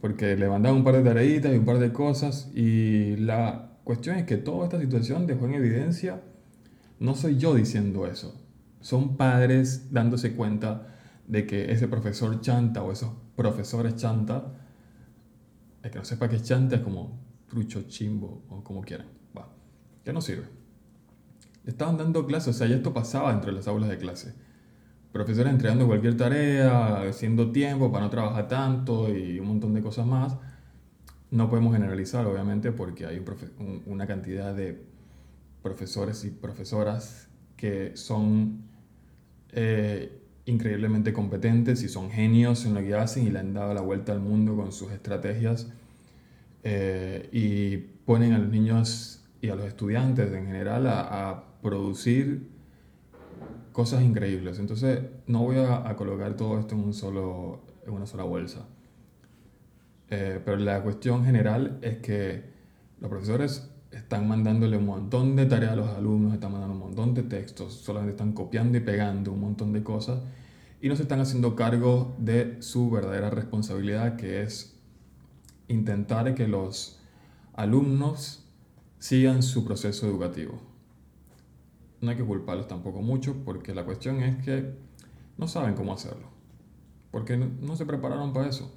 Porque 0.00 0.34
le 0.34 0.48
mandaban 0.48 0.78
un 0.78 0.84
par 0.84 0.96
de 0.96 1.04
tareitas 1.04 1.54
y 1.54 1.58
un 1.58 1.64
par 1.64 1.78
de 1.78 1.92
cosas 1.92 2.50
y 2.56 3.14
la 3.18 3.78
cuestión 3.84 4.16
es 4.16 4.24
que 4.24 4.36
toda 4.36 4.64
esta 4.64 4.80
situación 4.80 5.28
dejó 5.28 5.46
en 5.46 5.54
evidencia, 5.54 6.22
no 6.98 7.14
soy 7.14 7.38
yo 7.38 7.54
diciendo 7.54 8.08
eso, 8.08 8.44
son 8.80 9.16
padres 9.16 9.92
dándose 9.92 10.34
cuenta 10.34 10.88
de 11.28 11.46
que 11.46 11.70
ese 11.70 11.86
profesor 11.86 12.40
chanta 12.40 12.82
o 12.82 12.90
esos 12.90 13.12
profesores 13.36 13.94
chanta, 13.94 14.52
el 15.84 15.90
que 15.92 15.98
no 15.98 16.04
sepa 16.04 16.28
qué 16.28 16.34
es 16.34 16.42
chanta 16.42 16.74
es 16.74 16.82
como 16.82 17.20
trucho, 17.48 17.82
chimbo 17.82 18.42
o 18.48 18.64
como 18.64 18.82
quieran, 18.82 19.06
va, 19.38 19.48
que 20.02 20.12
no 20.12 20.20
sirve 20.20 20.63
estaban 21.66 21.96
dando 21.96 22.26
clases, 22.26 22.56
o 22.56 22.58
sea, 22.58 22.66
ya 22.66 22.76
esto 22.76 22.92
pasaba 22.92 23.32
entre 23.32 23.52
las 23.52 23.66
aulas 23.68 23.88
de 23.88 23.98
clase. 23.98 24.34
Profesores 25.12 25.52
entregando 25.52 25.86
cualquier 25.86 26.16
tarea, 26.16 27.02
haciendo 27.02 27.52
tiempo 27.52 27.92
para 27.92 28.04
no 28.04 28.10
trabajar 28.10 28.48
tanto 28.48 29.14
y 29.14 29.38
un 29.38 29.46
montón 29.46 29.74
de 29.74 29.80
cosas 29.80 30.06
más. 30.06 30.36
No 31.30 31.48
podemos 31.48 31.72
generalizar, 31.72 32.26
obviamente, 32.26 32.72
porque 32.72 33.06
hay 33.06 33.24
una 33.86 34.06
cantidad 34.06 34.54
de 34.54 34.84
profesores 35.62 36.24
y 36.24 36.30
profesoras 36.30 37.28
que 37.56 37.96
son 37.96 38.64
eh, 39.52 40.20
increíblemente 40.46 41.12
competentes 41.12 41.82
y 41.82 41.88
son 41.88 42.10
genios 42.10 42.66
en 42.66 42.74
lo 42.74 42.80
que 42.80 42.94
hacen 42.94 43.26
y 43.26 43.30
le 43.30 43.38
han 43.38 43.54
dado 43.54 43.72
la 43.72 43.80
vuelta 43.80 44.12
al 44.12 44.20
mundo 44.20 44.56
con 44.56 44.72
sus 44.72 44.92
estrategias 44.92 45.68
eh, 46.62 47.28
y 47.32 47.76
ponen 48.04 48.32
a 48.32 48.38
los 48.38 48.48
niños 48.50 49.23
y 49.44 49.50
a 49.50 49.54
los 49.54 49.66
estudiantes 49.66 50.32
en 50.32 50.46
general 50.46 50.86
a 50.86 51.44
producir 51.62 52.54
cosas 53.74 54.02
increíbles. 54.02 54.60
Entonces 54.60 55.00
no 55.26 55.40
voy 55.42 55.56
a, 55.56 55.94
colocar 55.96 56.36
todo 56.36 56.60
esto 56.60 56.76
en, 56.76 56.80
un 56.80 56.94
solo, 56.94 57.60
en 57.84 57.92
una 57.92 58.06
sola 58.06 58.22
bolsa. 58.22 58.66
Eh, 60.10 60.40
pero 60.44 60.56
la 60.58 60.80
cuestión 60.82 61.24
general 61.24 61.80
es 61.82 61.98
que 61.98 62.44
los 63.00 63.10
profesores 63.10 63.68
están 63.90 64.28
mandándole 64.28 64.76
un 64.76 64.86
montón 64.86 65.34
de 65.34 65.46
tareas 65.46 65.72
a 65.72 65.76
los 65.76 65.88
alumnos, 65.88 66.32
están 66.32 66.52
mandando 66.52 66.74
un 66.74 66.80
montón 66.80 67.14
de 67.14 67.24
textos, 67.24 67.74
solamente 67.74 68.12
están 68.12 68.32
copiando 68.32 68.78
y 68.78 68.80
pegando 68.80 69.32
un 69.32 69.40
montón 69.40 69.72
de 69.72 69.82
cosas 69.82 70.20
y 70.80 70.88
no 70.88 70.94
se 70.94 71.02
están 71.02 71.20
haciendo 71.20 71.56
cargo 71.56 72.14
de 72.18 72.62
su 72.62 72.90
verdadera 72.90 73.30
responsabilidad, 73.30 74.14
que 74.14 74.42
es 74.42 74.78
intentar 75.66 76.32
que 76.36 76.46
los 76.46 77.00
alumnos 77.54 78.43
sigan 79.04 79.42
su 79.42 79.64
proceso 79.64 80.06
educativo 80.06 80.58
no 82.04 82.10
hay 82.10 82.16
que 82.16 82.24
culparlos 82.24 82.68
tampoco 82.68 83.02
mucho 83.02 83.36
porque 83.44 83.74
la 83.74 83.84
cuestión 83.84 84.22
es 84.22 84.44
que 84.44 84.74
no 85.38 85.48
saben 85.48 85.74
cómo 85.74 85.92
hacerlo. 85.92 86.28
Porque 87.10 87.36
no, 87.36 87.76
se 87.76 87.86
prepararon 87.86 88.32
para 88.32 88.48
eso. 88.48 88.72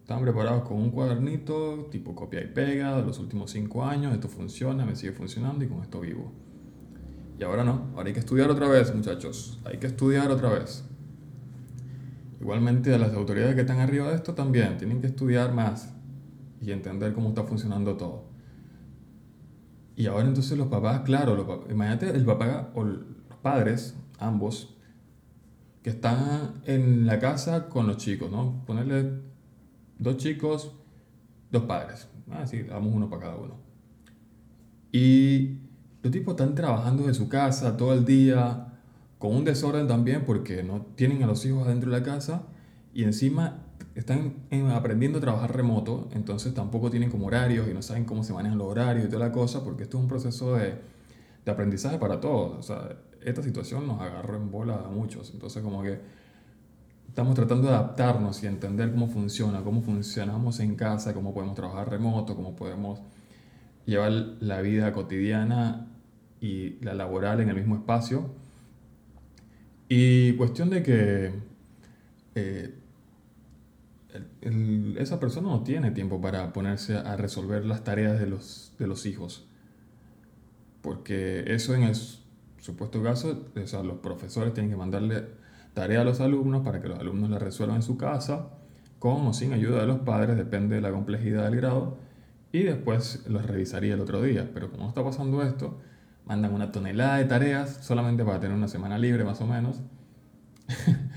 Estaban 0.00 0.22
preparados 0.22 0.64
con 0.68 0.76
un 0.78 0.90
cuadernito 0.90 1.88
tipo 1.90 2.14
copia 2.14 2.42
y 2.42 2.46
pega 2.46 2.96
de 2.96 3.02
los 3.02 3.18
últimos 3.18 3.50
cinco 3.50 3.84
años, 3.84 4.12
esto 4.12 4.28
funciona, 4.28 4.84
me 4.84 4.96
sigue 4.96 5.12
funcionando 5.12 5.64
y 5.64 5.68
con 5.68 5.80
esto 5.80 6.00
vivo. 6.00 6.30
Y 7.38 7.42
ahora 7.42 7.64
no, 7.64 7.88
ahora 7.96 8.08
hay 8.08 8.12
que 8.12 8.20
estudiar 8.20 8.50
otra 8.50 8.68
vez, 8.68 8.94
muchachos, 8.94 9.60
hay 9.64 9.78
que 9.78 9.86
estudiar 9.86 10.30
otra 10.30 10.50
vez. 10.50 10.84
Igualmente 12.40 12.96
las 12.98 13.14
autoridades 13.14 13.54
que 13.54 13.62
están 13.62 13.80
arriba 13.80 14.10
de 14.10 14.16
esto 14.16 14.34
también 14.34 14.76
tienen 14.76 15.00
que 15.00 15.06
estudiar 15.06 15.54
más 15.54 15.94
y 16.60 16.70
entender 16.70 17.14
cómo 17.14 17.30
está 17.30 17.44
funcionando 17.44 17.96
todo. 17.96 18.33
Y 19.96 20.06
ahora 20.06 20.26
entonces 20.26 20.58
los 20.58 20.68
papás, 20.68 21.02
claro, 21.02 21.36
los 21.36 21.46
papás- 21.46 21.70
imagínate 21.70 22.10
el 22.10 22.24
papá 22.24 22.70
o 22.74 22.84
los 22.84 23.04
padres, 23.42 23.96
ambos, 24.18 24.74
que 25.82 25.90
están 25.90 26.62
en 26.64 27.06
la 27.06 27.18
casa 27.18 27.68
con 27.68 27.86
los 27.86 27.98
chicos, 27.98 28.30
¿no? 28.30 28.64
Ponerle 28.66 29.20
dos 29.98 30.16
chicos, 30.16 30.72
dos 31.50 31.64
padres. 31.64 32.08
Ah, 32.30 32.46
sí, 32.46 32.62
damos 32.62 32.92
uno 32.94 33.08
para 33.08 33.22
cada 33.22 33.36
uno. 33.36 33.54
Y 34.90 35.58
los 36.02 36.10
tipos 36.12 36.32
están 36.32 36.54
trabajando 36.54 37.06
de 37.06 37.14
su 37.14 37.28
casa 37.28 37.76
todo 37.76 37.92
el 37.92 38.04
día, 38.04 38.78
con 39.18 39.34
un 39.34 39.44
desorden 39.44 39.86
también 39.86 40.24
porque 40.24 40.62
no 40.62 40.86
tienen 40.96 41.22
a 41.22 41.26
los 41.26 41.44
hijos 41.46 41.66
adentro 41.66 41.90
de 41.90 41.98
la 41.98 42.04
casa 42.04 42.42
y 42.92 43.04
encima 43.04 43.63
están 43.94 44.34
en- 44.50 44.70
aprendiendo 44.70 45.18
a 45.18 45.20
trabajar 45.20 45.54
remoto, 45.56 46.08
entonces 46.12 46.54
tampoco 46.54 46.90
tienen 46.90 47.10
como 47.10 47.26
horarios 47.26 47.68
y 47.68 47.74
no 47.74 47.82
saben 47.82 48.04
cómo 48.04 48.24
se 48.24 48.32
manejan 48.32 48.58
los 48.58 48.66
horarios 48.68 49.06
y 49.06 49.08
toda 49.08 49.26
la 49.28 49.32
cosa, 49.32 49.62
porque 49.64 49.84
esto 49.84 49.98
es 49.98 50.02
un 50.02 50.08
proceso 50.08 50.54
de, 50.56 50.74
de 51.44 51.52
aprendizaje 51.52 51.98
para 51.98 52.20
todos. 52.20 52.58
O 52.58 52.62
sea, 52.62 52.96
esta 53.24 53.42
situación 53.42 53.86
nos 53.86 54.00
agarró 54.00 54.36
en 54.36 54.50
bola 54.50 54.82
a 54.86 54.90
muchos, 54.90 55.30
entonces 55.32 55.62
como 55.62 55.82
que 55.82 56.00
estamos 57.08 57.34
tratando 57.36 57.68
de 57.68 57.74
adaptarnos 57.74 58.42
y 58.42 58.46
entender 58.48 58.90
cómo 58.90 59.06
funciona, 59.08 59.62
cómo 59.62 59.82
funcionamos 59.82 60.58
en 60.60 60.74
casa, 60.74 61.14
cómo 61.14 61.32
podemos 61.32 61.54
trabajar 61.54 61.88
remoto, 61.90 62.34
cómo 62.34 62.56
podemos 62.56 63.00
llevar 63.86 64.10
la 64.40 64.60
vida 64.62 64.92
cotidiana 64.92 65.86
y 66.40 66.70
la 66.84 66.94
laboral 66.94 67.40
en 67.40 67.48
el 67.50 67.54
mismo 67.56 67.76
espacio. 67.76 68.30
Y 69.88 70.32
cuestión 70.34 70.70
de 70.70 70.82
que 70.82 71.32
eh, 72.34 72.74
esa 74.96 75.18
persona 75.18 75.48
no 75.48 75.62
tiene 75.62 75.90
tiempo 75.90 76.20
para 76.20 76.52
ponerse 76.52 76.96
a 76.96 77.16
resolver 77.16 77.64
las 77.64 77.84
tareas 77.84 78.18
de 78.18 78.26
los, 78.26 78.74
de 78.78 78.86
los 78.86 79.06
hijos. 79.06 79.48
Porque 80.82 81.44
eso 81.46 81.74
en 81.74 81.84
el 81.84 81.94
supuesto 82.58 83.02
caso, 83.02 83.46
o 83.54 83.66
sea, 83.66 83.82
los 83.82 83.98
profesores 83.98 84.54
tienen 84.54 84.70
que 84.70 84.76
mandarle 84.76 85.24
tarea 85.72 86.02
a 86.02 86.04
los 86.04 86.20
alumnos 86.20 86.62
para 86.64 86.80
que 86.80 86.88
los 86.88 86.98
alumnos 86.98 87.30
la 87.30 87.38
resuelvan 87.38 87.76
en 87.76 87.82
su 87.82 87.96
casa, 87.96 88.50
con 88.98 89.26
o 89.26 89.32
sin 89.34 89.52
ayuda 89.52 89.80
de 89.80 89.86
los 89.86 89.98
padres, 90.00 90.36
depende 90.36 90.76
de 90.76 90.80
la 90.80 90.92
complejidad 90.92 91.44
del 91.44 91.56
grado, 91.56 91.98
y 92.52 92.62
después 92.62 93.24
los 93.28 93.44
revisaría 93.44 93.94
el 93.94 94.00
otro 94.00 94.22
día. 94.22 94.50
Pero 94.54 94.70
como 94.70 94.88
está 94.88 95.02
pasando 95.02 95.42
esto, 95.42 95.80
mandan 96.24 96.54
una 96.54 96.70
tonelada 96.70 97.16
de 97.16 97.24
tareas 97.24 97.78
solamente 97.82 98.24
para 98.24 98.40
tener 98.40 98.56
una 98.56 98.68
semana 98.68 98.96
libre 98.96 99.24
más 99.24 99.40
o 99.40 99.46
menos. 99.46 99.82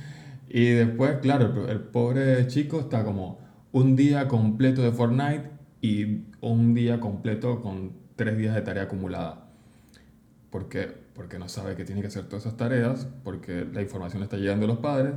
y 0.50 0.70
después, 0.70 1.18
claro, 1.22 1.68
el, 1.68 1.80
pobre 1.82 2.48
chico 2.48 2.80
está 2.80 3.04
como 3.04 3.39
un 3.72 3.96
día 3.96 4.27
completo 4.27 4.82
de 4.82 4.92
Fortnite 4.92 5.50
y 5.82 6.25
un 6.42 6.74
día 6.74 7.00
completo 7.00 7.62
con 7.62 7.92
tres 8.16 8.38
días 8.38 8.56
de 8.56 8.62
tarea 8.62 8.84
acumulada. 8.84 9.50
¿Por 10.50 10.70
qué? 10.70 10.89
Porque 11.13 11.38
no 11.38 11.50
sabe 11.50 11.75
que 11.75 11.84
tiene 11.84 12.01
que 12.01 12.08
hacer 12.08 12.25
todas 12.25 12.46
esas 12.46 12.58
tareas, 12.58 13.08
porque 13.24 13.68
la 13.72 13.82
información 13.82 14.24
está 14.24 14.38
llegando 14.38 14.66
a 14.66 14.70
los 14.70 14.77
padres. 14.77 15.16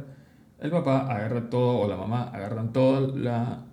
El 0.58 0.70
papá 0.70 1.06
agarra 1.06 1.48
todo, 1.48 1.78
o 1.78 1.88
la 1.88 1.96
mamá 1.96 2.24
agarran 2.24 2.72
toda 2.72 3.00
la... 3.16 3.66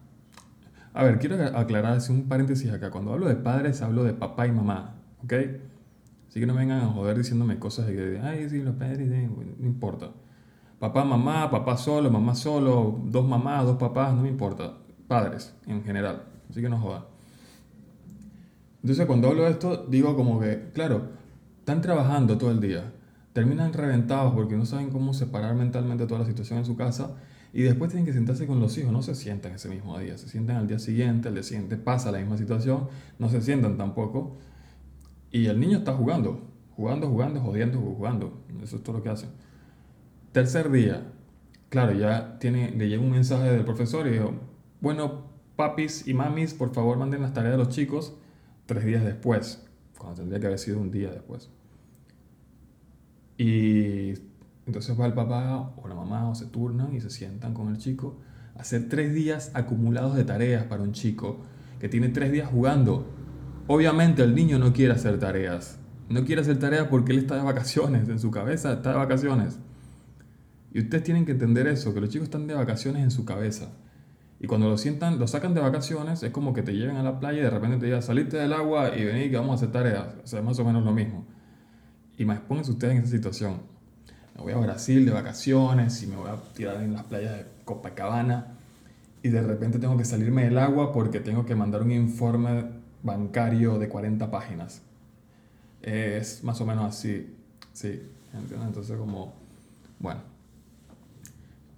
A 0.93 1.03
ver, 1.03 1.19
quiero 1.19 1.43
aclarar 1.57 1.99
un 2.09 2.27
paréntesis 2.27 2.71
acá. 2.71 2.91
Cuando 2.91 3.13
hablo 3.13 3.27
de 3.27 3.35
padres, 3.35 3.81
hablo 3.81 4.03
de 4.03 4.13
papá 4.13 4.47
y 4.47 4.51
mamá, 4.51 4.95
¿ok? 5.23 5.33
Así 6.27 6.39
que 6.39 6.45
no 6.45 6.53
me 6.53 6.59
vengan 6.59 6.81
a 6.81 6.87
joder 6.87 7.17
diciéndome 7.17 7.57
cosas 7.59 7.87
de 7.87 7.95
que, 7.95 8.19
ay, 8.19 8.49
sí, 8.49 8.61
los 8.61 8.75
padres, 8.75 8.99
sí", 8.99 9.27
no 9.59 9.65
importa. 9.65 10.11
Papá, 10.79 11.03
mamá, 11.03 11.49
papá 11.49 11.75
solo, 11.75 12.11
mamá 12.11 12.35
solo, 12.35 12.99
dos 13.05 13.27
mamás, 13.27 13.65
dos 13.65 13.77
papás, 13.77 14.13
no 14.13 14.21
me 14.21 14.29
importa. 14.29 14.73
Padres, 15.07 15.53
en 15.65 15.83
general. 15.83 16.23
Así 16.49 16.61
que 16.61 16.69
no 16.69 16.79
jodan. 16.79 17.03
Entonces 18.81 19.05
cuando 19.05 19.27
hablo 19.27 19.43
de 19.43 19.51
esto, 19.51 19.85
digo 19.89 20.15
como 20.15 20.39
que, 20.39 20.69
claro, 20.73 21.09
están 21.59 21.81
trabajando 21.81 22.37
todo 22.37 22.51
el 22.51 22.61
día, 22.61 22.93
terminan 23.33 23.73
reventados 23.73 24.33
porque 24.33 24.55
no 24.55 24.65
saben 24.65 24.89
cómo 24.89 25.13
separar 25.13 25.55
mentalmente 25.55 26.05
toda 26.05 26.21
la 26.21 26.25
situación 26.25 26.59
en 26.59 26.65
su 26.65 26.77
casa 26.77 27.15
y 27.53 27.63
después 27.63 27.89
tienen 27.89 28.05
que 28.05 28.13
sentarse 28.13 28.45
con 28.45 28.59
los 28.59 28.77
hijos, 28.77 28.91
no 28.91 29.01
se 29.01 29.15
sientan 29.15 29.53
ese 29.53 29.67
mismo 29.67 29.97
día, 29.97 30.17
se 30.17 30.29
sientan 30.29 30.57
al 30.57 30.67
día 30.67 30.79
siguiente, 30.79 31.27
al 31.27 31.33
día 31.33 31.43
siguiente 31.43 31.75
pasa 31.75 32.11
la 32.11 32.19
misma 32.19 32.37
situación, 32.37 32.87
no 33.19 33.29
se 33.29 33.41
sientan 33.41 33.77
tampoco 33.77 34.37
y 35.31 35.47
el 35.47 35.59
niño 35.59 35.79
está 35.79 35.93
jugando, 35.93 36.39
jugando, 36.75 37.09
jugando, 37.09 37.41
jodiendo, 37.41 37.79
jugando, 37.79 38.43
eso 38.63 38.77
es 38.77 38.83
todo 38.83 38.97
lo 38.97 39.03
que 39.03 39.09
hace. 39.09 39.27
Tercer 40.37 40.69
día, 40.69 41.01
claro, 41.69 41.93
ya 41.93 42.37
tiene, 42.37 42.69
le 42.69 42.87
llega 42.87 43.01
un 43.01 43.09
mensaje 43.09 43.51
del 43.51 43.65
profesor 43.65 44.05
y 44.05 44.11
dijo, 44.11 44.35
bueno, 44.81 45.31
papis 45.55 46.07
y 46.07 46.13
mamis, 46.13 46.53
por 46.53 46.75
favor 46.75 46.95
manden 46.99 47.23
las 47.23 47.33
tareas 47.33 47.53
de 47.53 47.57
los 47.57 47.69
chicos 47.69 48.15
tres 48.67 48.85
días 48.85 49.03
después, 49.03 49.65
cuando 49.97 50.17
tendría 50.17 50.39
que 50.39 50.45
haber 50.45 50.59
sido 50.59 50.79
un 50.79 50.91
día 50.91 51.09
después. 51.09 51.49
Y 53.39 54.13
entonces 54.67 54.95
va 54.99 55.07
el 55.07 55.13
papá 55.13 55.73
o 55.75 55.87
la 55.87 55.95
mamá 55.95 56.29
o 56.29 56.35
se 56.35 56.45
turnan 56.45 56.93
y 56.93 57.01
se 57.01 57.09
sientan 57.09 57.55
con 57.55 57.69
el 57.69 57.79
chico 57.79 58.19
a 58.55 58.61
hacer 58.61 58.89
tres 58.89 59.15
días 59.15 59.49
acumulados 59.55 60.15
de 60.15 60.23
tareas 60.23 60.65
para 60.65 60.83
un 60.83 60.91
chico 60.91 61.39
que 61.79 61.89
tiene 61.89 62.09
tres 62.09 62.31
días 62.31 62.47
jugando. 62.47 63.07
Obviamente 63.65 64.21
el 64.21 64.35
niño 64.35 64.59
no 64.59 64.71
quiere 64.71 64.93
hacer 64.93 65.17
tareas. 65.17 65.79
No 66.09 66.25
quiere 66.25 66.43
hacer 66.43 66.59
tareas 66.59 66.89
porque 66.89 67.11
él 67.13 67.17
está 67.17 67.37
de 67.37 67.41
vacaciones, 67.41 68.07
en 68.07 68.19
su 68.19 68.29
cabeza 68.29 68.73
está 68.73 68.91
de 68.91 68.97
vacaciones. 68.97 69.57
Y 70.73 70.79
ustedes 70.79 71.03
tienen 71.03 71.25
que 71.25 71.31
entender 71.31 71.67
eso, 71.67 71.93
que 71.93 72.01
los 72.01 72.09
chicos 72.09 72.25
están 72.25 72.47
de 72.47 72.53
vacaciones 72.53 73.03
en 73.03 73.11
su 73.11 73.25
cabeza. 73.25 73.69
Y 74.39 74.47
cuando 74.47 74.69
lo 74.69 74.77
sientan, 74.77 75.17
lo 75.17 75.27
sacan 75.27 75.53
de 75.53 75.61
vacaciones, 75.61 76.21
es 76.21 76.31
como 76.31 76.53
que 76.53 76.61
te 76.61 76.73
lleven 76.73 76.97
a 76.97 77.03
la 77.03 77.19
playa 77.19 77.39
y 77.39 77.41
de 77.41 77.49
repente 77.49 77.77
te 77.77 77.85
digan, 77.87 78.03
saliste 78.03 78.37
del 78.37 78.53
agua 78.53 78.95
y 78.95 79.03
vení 79.03 79.29
que 79.29 79.37
vamos 79.37 79.53
a 79.53 79.55
hacer 79.55 79.71
tareas. 79.71 80.07
O 80.23 80.27
sea, 80.27 80.41
más 80.41 80.59
o 80.59 80.65
menos 80.65 80.83
lo 80.83 80.91
mismo. 80.91 81.25
Y 82.17 82.25
más 82.25 82.39
pónganse 82.41 82.71
ustedes 82.71 82.95
en 82.95 83.03
esa 83.03 83.11
situación. 83.11 83.61
Me 84.35 84.43
voy 84.43 84.53
a 84.53 84.57
Brasil 84.57 85.05
de 85.05 85.11
vacaciones 85.11 86.03
y 86.03 86.07
me 86.07 86.15
voy 86.15 86.29
a 86.29 86.35
tirar 86.53 86.81
en 86.83 86.93
las 86.93 87.03
playas 87.03 87.37
de 87.37 87.45
Copacabana 87.65 88.57
y 89.23 89.29
de 89.29 89.41
repente 89.41 89.79
tengo 89.79 89.97
que 89.97 90.05
salirme 90.05 90.43
del 90.43 90.59
agua 90.59 90.93
porque 90.93 91.19
tengo 91.19 91.45
que 91.45 91.55
mandar 91.55 91.81
un 91.81 91.91
informe 91.91 92.65
bancario 93.01 93.79
de 93.79 93.89
40 93.89 94.29
páginas. 94.29 94.81
Es 95.81 96.43
más 96.43 96.61
o 96.61 96.65
menos 96.65 96.85
así, 96.85 97.35
sí. 97.73 98.03
Entonces 98.33 98.95
como, 98.97 99.33
bueno. 99.99 100.36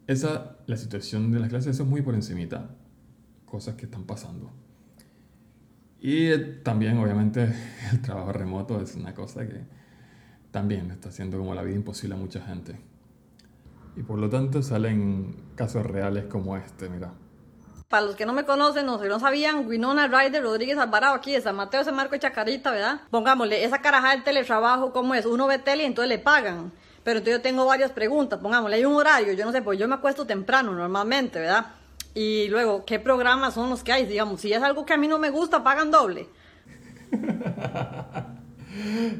Esa, 0.09 0.55
la 0.65 0.75
situación 0.75 1.31
de 1.31 1.39
las 1.39 1.49
clases, 1.49 1.75
eso 1.75 1.83
es 1.83 1.89
muy 1.89 2.01
por 2.01 2.15
encimita. 2.15 2.71
Cosas 3.45 3.75
que 3.75 3.85
están 3.85 4.05
pasando. 4.05 4.49
Y 6.01 6.31
eh, 6.31 6.39
también, 6.63 6.97
obviamente, 6.97 7.53
el 7.91 8.01
trabajo 8.01 8.33
remoto 8.33 8.81
es 8.81 8.95
una 8.95 9.13
cosa 9.13 9.45
que 9.45 9.61
también 10.49 10.89
está 10.89 11.09
haciendo 11.09 11.37
como 11.37 11.53
la 11.53 11.61
vida 11.61 11.75
imposible 11.75 12.15
a 12.15 12.17
mucha 12.17 12.41
gente. 12.41 12.81
Y 13.95 14.01
por 14.01 14.17
lo 14.17 14.31
tanto 14.31 14.63
salen 14.63 15.35
casos 15.53 15.85
reales 15.85 16.25
como 16.25 16.57
este, 16.57 16.89
mira. 16.89 17.13
Para 17.87 18.07
los 18.07 18.15
que 18.15 18.25
no 18.25 18.33
me 18.33 18.45
conocen 18.45 18.89
o 18.89 18.99
si 18.99 19.07
no 19.07 19.19
sabían, 19.19 19.67
Winona 19.67 20.07
Ryder 20.07 20.41
Rodríguez 20.41 20.79
Alvarado 20.79 21.13
aquí 21.13 21.33
de 21.33 21.41
San 21.41 21.55
Mateo, 21.55 21.81
ese 21.81 21.91
marco 21.91 22.17
Chacarita, 22.17 22.71
¿verdad? 22.71 23.01
Pongámosle, 23.11 23.63
esa 23.63 23.79
carajada 23.83 24.15
del 24.15 24.23
teletrabajo, 24.23 24.91
¿cómo 24.91 25.13
es? 25.13 25.27
Uno 25.27 25.45
ve 25.45 25.59
tele 25.59 25.83
y 25.83 25.85
entonces 25.85 26.09
le 26.09 26.17
pagan. 26.17 26.71
Pero 27.03 27.19
entonces 27.19 27.39
yo 27.39 27.41
tengo 27.41 27.65
varias 27.65 27.91
preguntas, 27.91 28.39
pongámosle, 28.39 28.75
hay 28.77 28.85
un 28.85 28.95
horario, 28.95 29.33
yo 29.33 29.45
no 29.45 29.51
sé, 29.51 29.61
pues 29.61 29.79
yo 29.79 29.87
me 29.87 29.95
acuesto 29.95 30.25
temprano 30.25 30.73
normalmente, 30.73 31.39
¿verdad? 31.39 31.67
Y 32.13 32.47
luego, 32.49 32.85
¿qué 32.85 32.99
programas 32.99 33.53
son 33.53 33.69
los 33.69 33.83
que 33.83 33.91
hay? 33.91 34.05
Digamos, 34.05 34.41
si 34.41 34.51
es 34.51 34.61
algo 34.61 34.85
que 34.85 34.93
a 34.93 34.97
mí 34.97 35.07
no 35.07 35.19
me 35.19 35.29
gusta, 35.29 35.63
pagan 35.63 35.91
doble. 35.91 36.27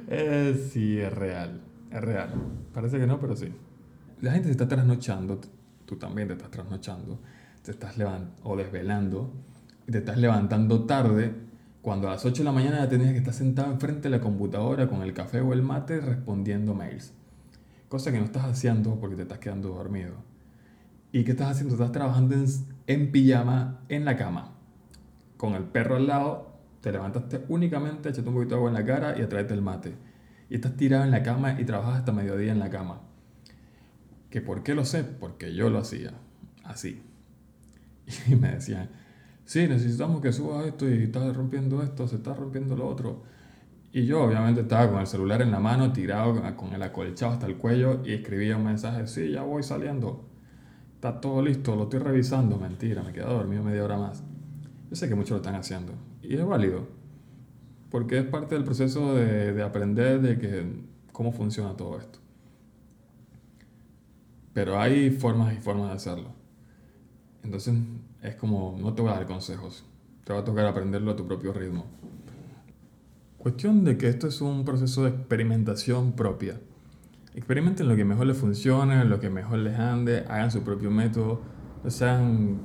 Eh, 0.08 0.70
sí, 0.72 1.00
es 1.00 1.14
real. 1.14 1.60
Es 1.92 2.02
real. 2.02 2.30
Parece 2.74 2.98
que 2.98 3.08
no, 3.08 3.20
pero 3.20 3.36
sí. 3.36 3.52
La 4.22 4.32
gente 4.32 4.48
se 4.48 4.52
está 4.52 4.68
trasnochando. 4.68 5.40
Tú 5.86 5.98
también 5.98 6.28
te 6.28 6.36
estás 6.36 6.52
trasnochando. 6.52 7.20
Te 7.64 7.72
estás 7.72 7.98
levantando 7.98 8.36
o 8.44 8.56
desvelando. 8.56 9.34
Y 9.88 9.92
te 9.92 9.98
estás 10.00 10.18
levantando 10.18 10.86
tarde. 10.86 11.34
Cuando 11.82 12.08
a 12.08 12.12
las 12.12 12.26
8 12.26 12.38
de 12.38 12.44
la 12.44 12.52
mañana 12.52 12.80
ya 12.80 12.90
tenías 12.90 13.12
que 13.12 13.18
estar 13.18 13.34
sentado 13.34 13.72
enfrente 13.72 14.04
de 14.04 14.18
la 14.18 14.22
computadora 14.22 14.88
con 14.88 15.02
el 15.02 15.14
café 15.14 15.42
o 15.42 15.54
el 15.54 15.62
mate 15.62 16.00
respondiendo 16.00 16.74
mails. 16.74 17.14
Cosa 17.90 18.12
que 18.12 18.20
no 18.20 18.26
estás 18.26 18.46
haciendo 18.46 19.00
porque 19.00 19.16
te 19.16 19.24
estás 19.24 19.40
quedando 19.40 19.70
dormido. 19.70 20.14
¿Y 21.12 21.24
qué 21.24 21.32
estás 21.32 21.50
haciendo? 21.50 21.74
Estás 21.74 21.92
trabajando 21.92 22.36
en, 22.36 22.46
en 22.86 23.12
pijama 23.12 23.82
en 23.90 24.06
la 24.06 24.16
cama. 24.16 24.52
Con 25.38 25.56
el 25.56 25.64
perro 25.64 25.96
al 25.96 26.06
lado, 26.06 26.54
te 26.82 26.92
levantaste 26.92 27.46
únicamente, 27.50 28.10
echaste 28.10 28.30
un 28.30 28.36
poquito 28.36 28.56
de 28.56 28.60
agua 28.60 28.70
en 28.70 28.76
la 28.76 28.86
cara 28.86 29.18
y 29.18 29.24
atraete 29.24 29.56
el 29.56 29.64
mate. 29.64 29.96
Y 30.50 30.56
estás 30.56 30.78
tirado 30.78 31.04
en 31.04 31.12
la 31.12 31.24
cama 31.24 31.60
y 31.60 31.66
trabajas 31.66 32.00
hasta 32.00 32.12
mediodía 32.12 32.52
en 32.52 32.60
la 32.60 32.70
cama. 32.70 33.02
¿Que 34.30 34.42
por 34.42 34.62
qué 34.62 34.76
lo 34.76 34.86
sé? 34.86 35.04
Porque 35.04 35.56
yo 35.56 35.70
lo 35.72 35.80
hacía. 35.80 36.14
Así. 36.64 37.02
Y 38.28 38.36
me 38.36 38.52
decían, 38.52 38.90
sí, 39.46 39.68
necesitamos 39.68 40.22
que 40.22 40.32
subas 40.32 40.66
esto 40.66 40.90
y 40.90 41.04
estás 41.04 41.36
rompiendo 41.36 41.82
esto, 41.84 42.08
se 42.08 42.18
está 42.18 42.34
rompiendo 42.34 42.76
lo 42.76 42.88
otro. 42.88 43.24
Y 43.92 44.06
yo 44.06 44.24
obviamente 44.24 44.62
estaba 44.62 44.90
con 44.92 45.00
el 45.00 45.08
celular 45.08 45.42
en 45.42 45.52
la 45.52 45.60
mano, 45.60 45.92
tirado 45.92 46.42
con 46.56 46.74
el 46.74 46.82
acolchado 46.84 47.34
hasta 47.34 47.48
el 47.48 47.58
cuello 47.58 48.02
y 48.06 48.14
escribía 48.14 48.56
un 48.56 48.66
mensaje, 48.66 49.08
sí, 49.08 49.32
ya 49.32 49.42
voy 49.42 49.64
saliendo, 49.64 50.26
está 50.94 51.20
todo 51.20 51.42
listo, 51.42 51.76
lo 51.76 51.84
estoy 51.84 52.00
revisando. 52.00 52.58
Mentira, 52.58 53.02
me 53.02 53.12
quedé 53.14 53.26
dormido 53.26 53.64
media 53.64 53.84
hora 53.84 53.98
más. 53.98 54.24
Yo 54.90 54.96
sé 54.96 55.10
que 55.10 55.16
muchos 55.16 55.32
lo 55.32 55.38
están 55.38 55.56
haciendo 55.56 55.94
y 56.22 56.36
es 56.36 56.46
válido, 56.46 56.88
porque 57.90 58.20
es 58.20 58.26
parte 58.26 58.56
del 58.56 58.64
proceso 58.64 59.16
de, 59.16 59.54
de 59.54 59.64
aprender 59.64 60.22
de 60.22 60.38
que, 60.38 60.66
cómo 61.12 61.32
funciona 61.32 61.76
todo 61.76 61.98
esto. 62.00 62.20
Pero 64.54 64.80
hay 64.80 65.10
formas 65.12 65.54
y 65.54 65.58
formas 65.58 65.90
de 65.90 65.96
hacerlo. 65.96 66.30
Entonces 67.44 67.76
es 68.22 68.36
como, 68.36 68.78
no 68.80 68.94
te 68.94 69.02
voy 69.02 69.12
a 69.12 69.16
dar 69.16 69.26
consejos, 69.26 69.86
te 70.24 70.34
va 70.34 70.40
a 70.40 70.44
tocar 70.44 70.66
aprenderlo 70.66 71.12
a 71.12 71.16
tu 71.16 71.26
propio 71.26 71.54
ritmo. 71.54 71.86
Cuestión 73.40 73.86
de 73.86 73.98
que 73.98 74.10
esto 74.10 74.28
es 74.28 74.42
un 74.42 74.66
proceso 74.66 75.04
de 75.04 75.12
experimentación 75.12 76.12
propia. 76.12 76.60
Experimenten 77.34 77.88
lo 77.88 77.96
que 77.96 78.04
mejor 78.04 78.28
les 78.28 78.38
funcione, 78.38 79.06
lo 79.06 79.22
que 79.22 79.30
mejor 79.30 79.60
les 79.60 79.80
ande, 79.80 80.26
hagan 80.28 80.52
su 80.52 80.62
propio 80.64 80.92
método, 80.92 81.40
no 81.82 81.90
sean, 81.90 82.58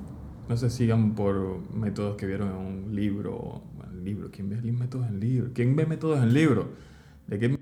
no 0.49 0.57
se 0.57 0.71
sigan 0.71 1.15
por 1.15 1.61
métodos 1.73 2.17
que 2.17 2.27
vieron 2.27 2.49
en 2.49 2.57
un 2.57 2.95
libro, 2.97 3.63
en 3.89 4.05
libro, 4.05 4.31
¿quién 4.33 4.51
ve 4.51 4.57
métodos 4.73 5.07
en 5.07 5.21
libro? 5.21 5.51
¿Quién 5.55 5.77
ve 5.77 5.87
métodos 5.87 6.21
en 6.21 6.35
libro? 6.35 6.71
¿De 7.29 7.39
qué 7.39 7.57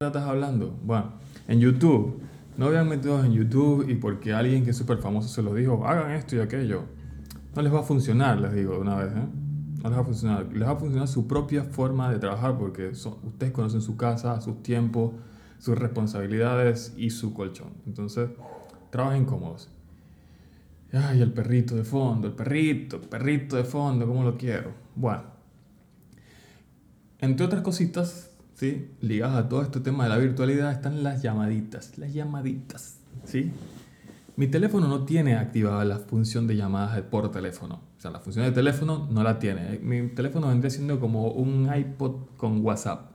estás 0.00 0.24
hablando? 0.24 0.76
Bueno, 0.82 1.12
en 1.46 1.60
YouTube, 1.60 2.20
no 2.56 2.70
vean 2.70 2.88
métodos 2.88 3.24
en 3.24 3.34
YouTube 3.34 3.88
y 3.88 3.94
porque 3.94 4.32
alguien 4.32 4.64
que 4.64 4.70
es 4.70 4.76
súper 4.76 4.98
famoso 4.98 5.28
se 5.28 5.42
lo 5.42 5.54
dijo, 5.54 5.86
hagan 5.86 6.10
esto 6.10 6.34
y 6.34 6.40
aquello. 6.40 6.86
No 7.54 7.62
les 7.62 7.72
va 7.72 7.80
a 7.80 7.84
funcionar, 7.84 8.40
les 8.40 8.52
digo 8.52 8.74
de 8.74 8.80
una 8.80 8.96
vez, 8.96 9.12
¿eh? 9.12 9.45
No 9.86 9.90
les 9.90 9.98
va 9.98 10.02
a 10.02 10.04
funcionar. 10.04 10.52
Les 10.52 10.66
va 10.66 10.72
a 10.72 10.76
funcionar 10.76 11.06
su 11.06 11.28
propia 11.28 11.62
forma 11.62 12.10
de 12.10 12.18
trabajar 12.18 12.58
porque 12.58 12.88
ustedes 12.88 13.52
conocen 13.52 13.80
su 13.80 13.96
casa, 13.96 14.40
sus 14.40 14.60
tiempos, 14.62 15.12
sus 15.60 15.78
responsabilidades 15.78 16.92
y 16.96 17.10
su 17.10 17.32
colchón. 17.32 17.68
Entonces, 17.86 18.30
trabajen 18.90 19.24
cómodos. 19.24 19.68
Ay, 20.92 21.20
el 21.20 21.32
perrito 21.32 21.76
de 21.76 21.84
fondo, 21.84 22.26
el 22.26 22.34
perrito, 22.34 23.00
perrito 23.00 23.56
de 23.56 23.64
fondo, 23.64 24.06
¿cómo 24.06 24.24
lo 24.24 24.36
quiero? 24.36 24.72
Bueno, 24.94 25.24
entre 27.20 27.46
otras 27.46 27.62
cositas, 27.62 28.30
¿sí? 28.54 28.90
ligadas 29.00 29.44
a 29.44 29.48
todo 29.48 29.62
este 29.62 29.80
tema 29.80 30.04
de 30.04 30.10
la 30.10 30.18
virtualidad, 30.18 30.72
están 30.72 31.02
las 31.02 31.22
llamaditas. 31.22 31.96
Las 31.98 32.12
llamaditas, 32.12 32.98
¿sí? 33.24 33.52
Mi 34.36 34.48
teléfono 34.48 34.88
no 34.88 35.04
tiene 35.04 35.36
activada 35.36 35.84
la 35.84 35.98
función 35.98 36.46
de 36.46 36.56
llamadas 36.56 37.00
por 37.02 37.30
teléfono. 37.30 37.80
La 38.10 38.20
función 38.20 38.44
de 38.44 38.52
teléfono 38.52 39.08
no 39.10 39.22
la 39.22 39.38
tiene. 39.38 39.78
Mi 39.82 40.08
teléfono 40.08 40.48
vendría 40.48 40.70
siendo 40.70 41.00
como 41.00 41.28
un 41.28 41.70
iPod 41.74 42.16
con 42.36 42.64
WhatsApp. 42.64 43.10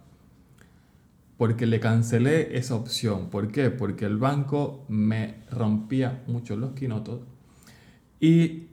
Porque 1.37 1.65
le 1.65 1.79
cancelé 1.79 2.57
esa 2.57 2.75
opción. 2.75 3.29
¿Por 3.29 3.51
qué? 3.51 3.69
Porque 3.69 4.05
el 4.05 4.17
banco 4.17 4.85
me 4.87 5.35
rompía 5.49 6.23
mucho 6.27 6.55
los 6.55 6.73
quinotos. 6.73 7.21
Y 8.19 8.67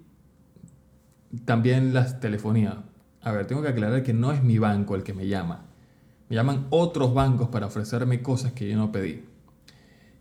también 1.45 1.95
las 1.95 2.21
telefonías. 2.21 2.77
A 3.23 3.33
ver, 3.33 3.47
tengo 3.47 3.63
que 3.63 3.69
aclarar 3.69 4.03
que 4.03 4.13
no 4.13 4.33
es 4.33 4.43
mi 4.43 4.59
banco 4.59 4.95
el 4.95 5.03
que 5.03 5.15
me 5.15 5.27
llama. 5.27 5.65
Me 6.29 6.37
llaman 6.37 6.67
otros 6.71 7.15
bancos 7.15 7.49
para 7.49 7.67
ofrecerme 7.67 8.23
cosas 8.23 8.53
que 8.53 8.69
yo 8.69 8.77
no 8.77 8.93
pedí. 8.93 9.25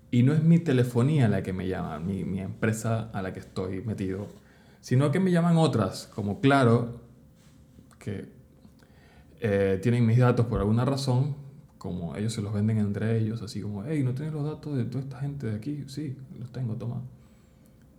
Y 0.09 0.23
no 0.23 0.33
es 0.33 0.41
mi 0.41 0.59
telefonía 0.59 1.27
la 1.27 1.43
que 1.43 1.51
me 1.51 1.67
llama, 1.67 1.99
mi, 1.99 2.23
mi 2.23 2.39
empresa 2.39 3.09
a 3.13 3.21
la 3.21 3.33
que 3.33 3.41
estoy 3.41 3.81
metido, 3.81 4.27
sino 4.87 5.11
que 5.11 5.19
me 5.19 5.31
llaman 5.31 5.57
otras, 5.57 6.09
como 6.15 6.39
Claro, 6.39 7.01
que 7.99 8.29
eh, 9.41 9.79
tienen 9.83 10.05
mis 10.05 10.17
datos 10.17 10.45
por 10.45 10.61
alguna 10.61 10.85
razón, 10.85 11.35
como 11.77 12.15
ellos 12.15 12.31
se 12.31 12.41
los 12.41 12.53
venden 12.53 12.77
entre 12.77 13.17
ellos, 13.17 13.41
así 13.41 13.59
como, 13.59 13.83
hey, 13.83 14.01
¿no 14.05 14.13
tienes 14.13 14.33
los 14.33 14.45
datos 14.45 14.77
de 14.77 14.85
toda 14.85 15.03
esta 15.03 15.19
gente 15.19 15.47
de 15.47 15.57
aquí? 15.57 15.83
Sí, 15.87 16.15
los 16.39 16.53
tengo, 16.53 16.75
toma. 16.75 17.01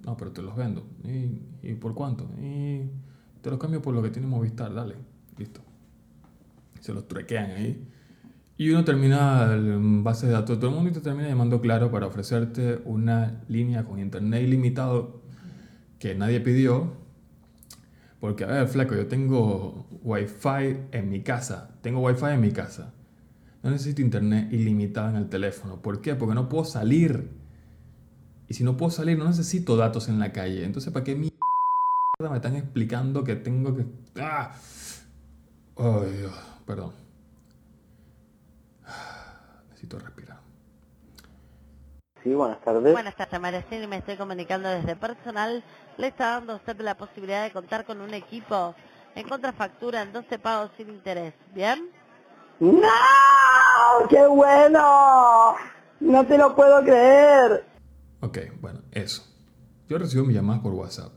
No, 0.02 0.16
pero 0.16 0.32
te 0.32 0.40
los 0.40 0.56
vendo. 0.56 0.86
¿Y, 1.04 1.42
y 1.62 1.74
por 1.74 1.94
cuánto? 1.94 2.24
Y 2.40 2.84
te 3.42 3.50
los 3.50 3.58
cambio 3.58 3.82
por 3.82 3.94
lo 3.94 4.02
que 4.02 4.08
tiene 4.08 4.26
Movistar, 4.26 4.72
dale, 4.72 4.94
listo. 5.36 5.60
Se 6.80 6.94
los 6.94 7.06
truequean 7.06 7.50
ahí. 7.50 7.86
Y 8.56 8.70
uno 8.70 8.82
termina 8.86 9.52
en 9.52 10.02
base 10.02 10.26
de 10.26 10.32
datos, 10.32 10.58
todo 10.58 10.70
el 10.70 10.76
mundo 10.76 10.90
te 10.90 11.02
termina 11.02 11.28
llamando 11.28 11.60
claro 11.60 11.90
para 11.90 12.06
ofrecerte 12.06 12.80
una 12.86 13.42
línea 13.46 13.84
con 13.84 13.98
internet 13.98 14.42
ilimitado 14.42 15.17
que 15.98 16.14
nadie 16.14 16.40
pidió. 16.40 16.92
Porque, 18.20 18.44
a 18.44 18.48
ver, 18.48 18.68
flaco, 18.68 18.94
yo 18.94 19.06
tengo 19.06 19.86
wifi 20.02 20.76
en 20.92 21.08
mi 21.08 21.22
casa. 21.22 21.70
Tengo 21.82 22.00
wifi 22.00 22.26
en 22.26 22.40
mi 22.40 22.50
casa. 22.50 22.92
No 23.62 23.70
necesito 23.70 24.02
internet 24.02 24.52
ilimitado 24.52 25.10
en 25.10 25.16
el 25.16 25.28
teléfono. 25.28 25.80
¿Por 25.82 26.00
qué? 26.00 26.14
Porque 26.14 26.34
no 26.34 26.48
puedo 26.48 26.64
salir. 26.64 27.30
Y 28.48 28.54
si 28.54 28.64
no 28.64 28.76
puedo 28.76 28.90
salir, 28.90 29.18
no 29.18 29.24
necesito 29.24 29.76
datos 29.76 30.08
en 30.08 30.18
la 30.18 30.32
calle. 30.32 30.64
Entonces, 30.64 30.92
¿para 30.92 31.04
qué 31.04 31.14
mierda 31.14 31.36
me 32.30 32.36
están 32.36 32.56
explicando 32.56 33.22
que 33.22 33.36
tengo 33.36 33.76
que... 33.76 33.86
¡Ah! 34.20 34.52
Ay, 35.76 36.12
Dios, 36.18 36.34
perdón. 36.66 36.92
Necesito 39.68 39.98
respirar. 39.98 40.37
Sí, 42.22 42.34
buenas 42.34 42.60
tardes. 42.60 42.92
Buenas 42.92 43.14
tardes, 43.14 43.40
Maricel, 43.40 43.86
me 43.86 43.98
estoy 43.98 44.16
comunicando 44.16 44.68
desde 44.68 44.96
personal. 44.96 45.62
Le 45.98 46.08
está 46.08 46.30
dando 46.30 46.54
a 46.54 46.56
usted 46.56 46.80
la 46.80 46.96
posibilidad 46.96 47.44
de 47.44 47.52
contar 47.52 47.84
con 47.84 48.00
un 48.00 48.12
equipo 48.12 48.74
en 49.14 49.28
contrafactura 49.28 50.02
en 50.02 50.12
12 50.12 50.38
pagos 50.38 50.70
sin 50.76 50.88
interés. 50.88 51.32
¿Bien? 51.54 51.88
¡No! 52.58 52.88
¡Qué 54.08 54.26
bueno! 54.26 55.54
No 56.00 56.26
te 56.26 56.36
lo 56.36 56.56
puedo 56.56 56.82
creer. 56.82 57.64
Ok, 58.20 58.38
bueno, 58.60 58.80
eso. 58.90 59.22
Yo 59.88 59.98
recibo 59.98 60.24
mis 60.24 60.34
llamadas 60.34 60.60
por 60.60 60.72
WhatsApp. 60.72 61.12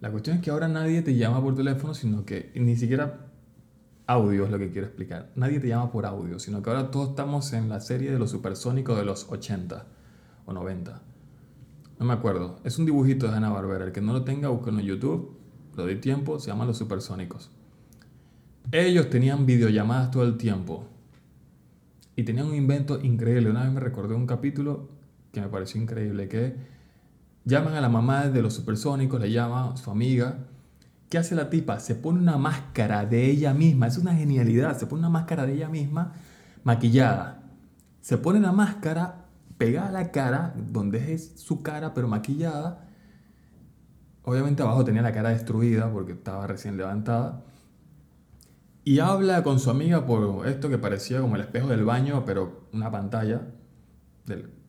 La 0.00 0.10
cuestión 0.10 0.36
es 0.36 0.42
que 0.42 0.50
ahora 0.50 0.68
nadie 0.68 1.02
te 1.02 1.16
llama 1.16 1.42
por 1.42 1.56
teléfono, 1.56 1.92
sino 1.92 2.24
que 2.24 2.52
ni 2.54 2.76
siquiera 2.76 3.26
audio 4.06 4.44
es 4.44 4.50
lo 4.50 4.58
que 4.58 4.70
quiero 4.70 4.86
explicar. 4.86 5.30
Nadie 5.34 5.58
te 5.58 5.68
llama 5.68 5.90
por 5.90 6.06
audio, 6.06 6.38
sino 6.38 6.62
que 6.62 6.70
ahora 6.70 6.90
todos 6.92 7.10
estamos 7.10 7.52
en 7.52 7.68
la 7.68 7.80
serie 7.80 8.12
de 8.12 8.18
los 8.18 8.30
supersónicos 8.30 8.96
de 8.96 9.04
los 9.04 9.28
80 9.28 9.86
o 10.46 10.52
90. 10.52 11.02
No 11.98 12.06
me 12.06 12.12
acuerdo. 12.12 12.58
Es 12.64 12.78
un 12.78 12.86
dibujito 12.86 13.30
de 13.30 13.36
Ana 13.36 13.50
Barbera. 13.50 13.84
El 13.84 13.92
que 13.92 14.00
no 14.00 14.12
lo 14.12 14.24
tenga, 14.24 14.48
búsquenlo 14.48 14.80
en 14.80 14.86
YouTube. 14.86 15.36
Lo 15.76 15.84
doy 15.84 15.96
tiempo. 16.00 16.38
Se 16.38 16.48
llama 16.48 16.64
Los 16.64 16.78
Supersónicos. 16.78 17.50
Ellos 18.72 19.10
tenían 19.10 19.46
videollamadas 19.46 20.10
todo 20.10 20.24
el 20.24 20.36
tiempo. 20.36 20.86
Y 22.16 22.24
tenían 22.24 22.46
un 22.46 22.54
invento 22.54 23.00
increíble. 23.00 23.50
Una 23.50 23.64
vez 23.64 23.72
me 23.72 23.80
recordé 23.80 24.14
un 24.14 24.26
capítulo 24.26 24.88
que 25.32 25.40
me 25.40 25.48
pareció 25.48 25.80
increíble. 25.80 26.28
Que 26.28 26.56
llaman 27.44 27.74
a 27.74 27.80
la 27.80 27.88
mamá 27.88 28.28
de 28.28 28.42
los 28.42 28.54
supersónicos, 28.54 29.20
le 29.20 29.30
llama 29.30 29.76
su 29.76 29.90
amiga. 29.90 30.38
¿Qué 31.08 31.18
hace 31.18 31.34
la 31.34 31.50
tipa? 31.50 31.78
Se 31.78 31.94
pone 31.94 32.18
una 32.18 32.38
máscara 32.38 33.06
de 33.06 33.30
ella 33.30 33.54
misma. 33.54 33.86
Es 33.86 33.98
una 33.98 34.14
genialidad. 34.14 34.76
Se 34.76 34.86
pone 34.86 35.00
una 35.00 35.10
máscara 35.10 35.46
de 35.46 35.54
ella 35.54 35.68
misma 35.68 36.12
maquillada. 36.64 37.42
Se 38.00 38.18
pone 38.18 38.40
la 38.40 38.52
máscara 38.52 39.23
pegada 39.58 39.88
a 39.88 39.92
la 39.92 40.10
cara, 40.10 40.54
donde 40.56 41.12
es 41.12 41.40
su 41.40 41.62
cara 41.62 41.94
pero 41.94 42.08
maquillada. 42.08 42.88
Obviamente 44.22 44.62
abajo 44.62 44.84
tenía 44.84 45.02
la 45.02 45.12
cara 45.12 45.30
destruida 45.30 45.92
porque 45.92 46.12
estaba 46.12 46.46
recién 46.46 46.76
levantada. 46.76 47.44
Y 48.84 48.98
habla 48.98 49.42
con 49.42 49.60
su 49.60 49.70
amiga 49.70 50.06
por 50.06 50.46
esto 50.46 50.68
que 50.68 50.78
parecía 50.78 51.20
como 51.20 51.36
el 51.36 51.42
espejo 51.42 51.68
del 51.68 51.84
baño, 51.84 52.24
pero 52.26 52.68
una 52.72 52.90
pantalla. 52.90 53.42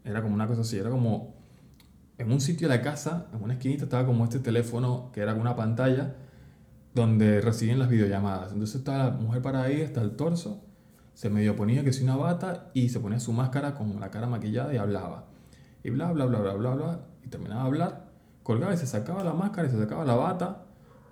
Era 0.04 0.22
como 0.22 0.34
una 0.34 0.48
cosa 0.48 0.62
así, 0.62 0.78
era 0.78 0.90
como 0.90 1.36
en 2.18 2.32
un 2.32 2.40
sitio 2.40 2.70
de 2.70 2.78
la 2.78 2.82
casa, 2.82 3.28
en 3.34 3.44
una 3.44 3.54
esquinita 3.54 3.84
estaba 3.86 4.06
como 4.06 4.24
este 4.24 4.40
teléfono 4.40 5.12
que 5.14 5.22
era 5.22 5.34
una 5.34 5.56
pantalla 5.56 6.16
donde 6.94 7.42
reciben 7.42 7.78
las 7.80 7.90
videollamadas. 7.90 8.54
Entonces 8.54 8.78
estaba 8.78 9.06
la 9.06 9.12
mujer 9.12 9.42
para 9.42 9.64
ahí, 9.64 9.82
hasta 9.82 10.02
el 10.02 10.16
torso, 10.16 10.64
se 11.16 11.30
medio 11.30 11.56
ponía 11.56 11.84
que 11.84 11.94
si 11.94 12.04
una 12.04 12.18
bata 12.18 12.70
y 12.74 12.90
se 12.90 13.00
ponía 13.00 13.20
su 13.20 13.32
máscara 13.34 13.74
con 13.74 14.00
la 14.00 14.12
cara 14.12 14.28
maquillada 14.28 14.74
y 14.74 14.78
hablaba. 14.78 15.26
Y 15.84 15.90
bla, 15.90 16.12
bla, 16.12 16.26
bla, 16.26 16.40
bla, 16.40 16.54
bla, 16.54 16.76
bla, 16.76 17.00
y 17.24 17.30
terminaba 17.30 17.62
de 17.62 17.68
hablar, 17.68 18.12
colgaba 18.44 18.74
y 18.74 18.78
se 18.78 18.86
sacaba 18.86 19.24
la 19.24 19.34
máscara 19.34 19.68
y 19.68 19.72
se 19.72 19.78
sacaba 19.78 20.04
la 20.04 20.16
bata 20.16 20.66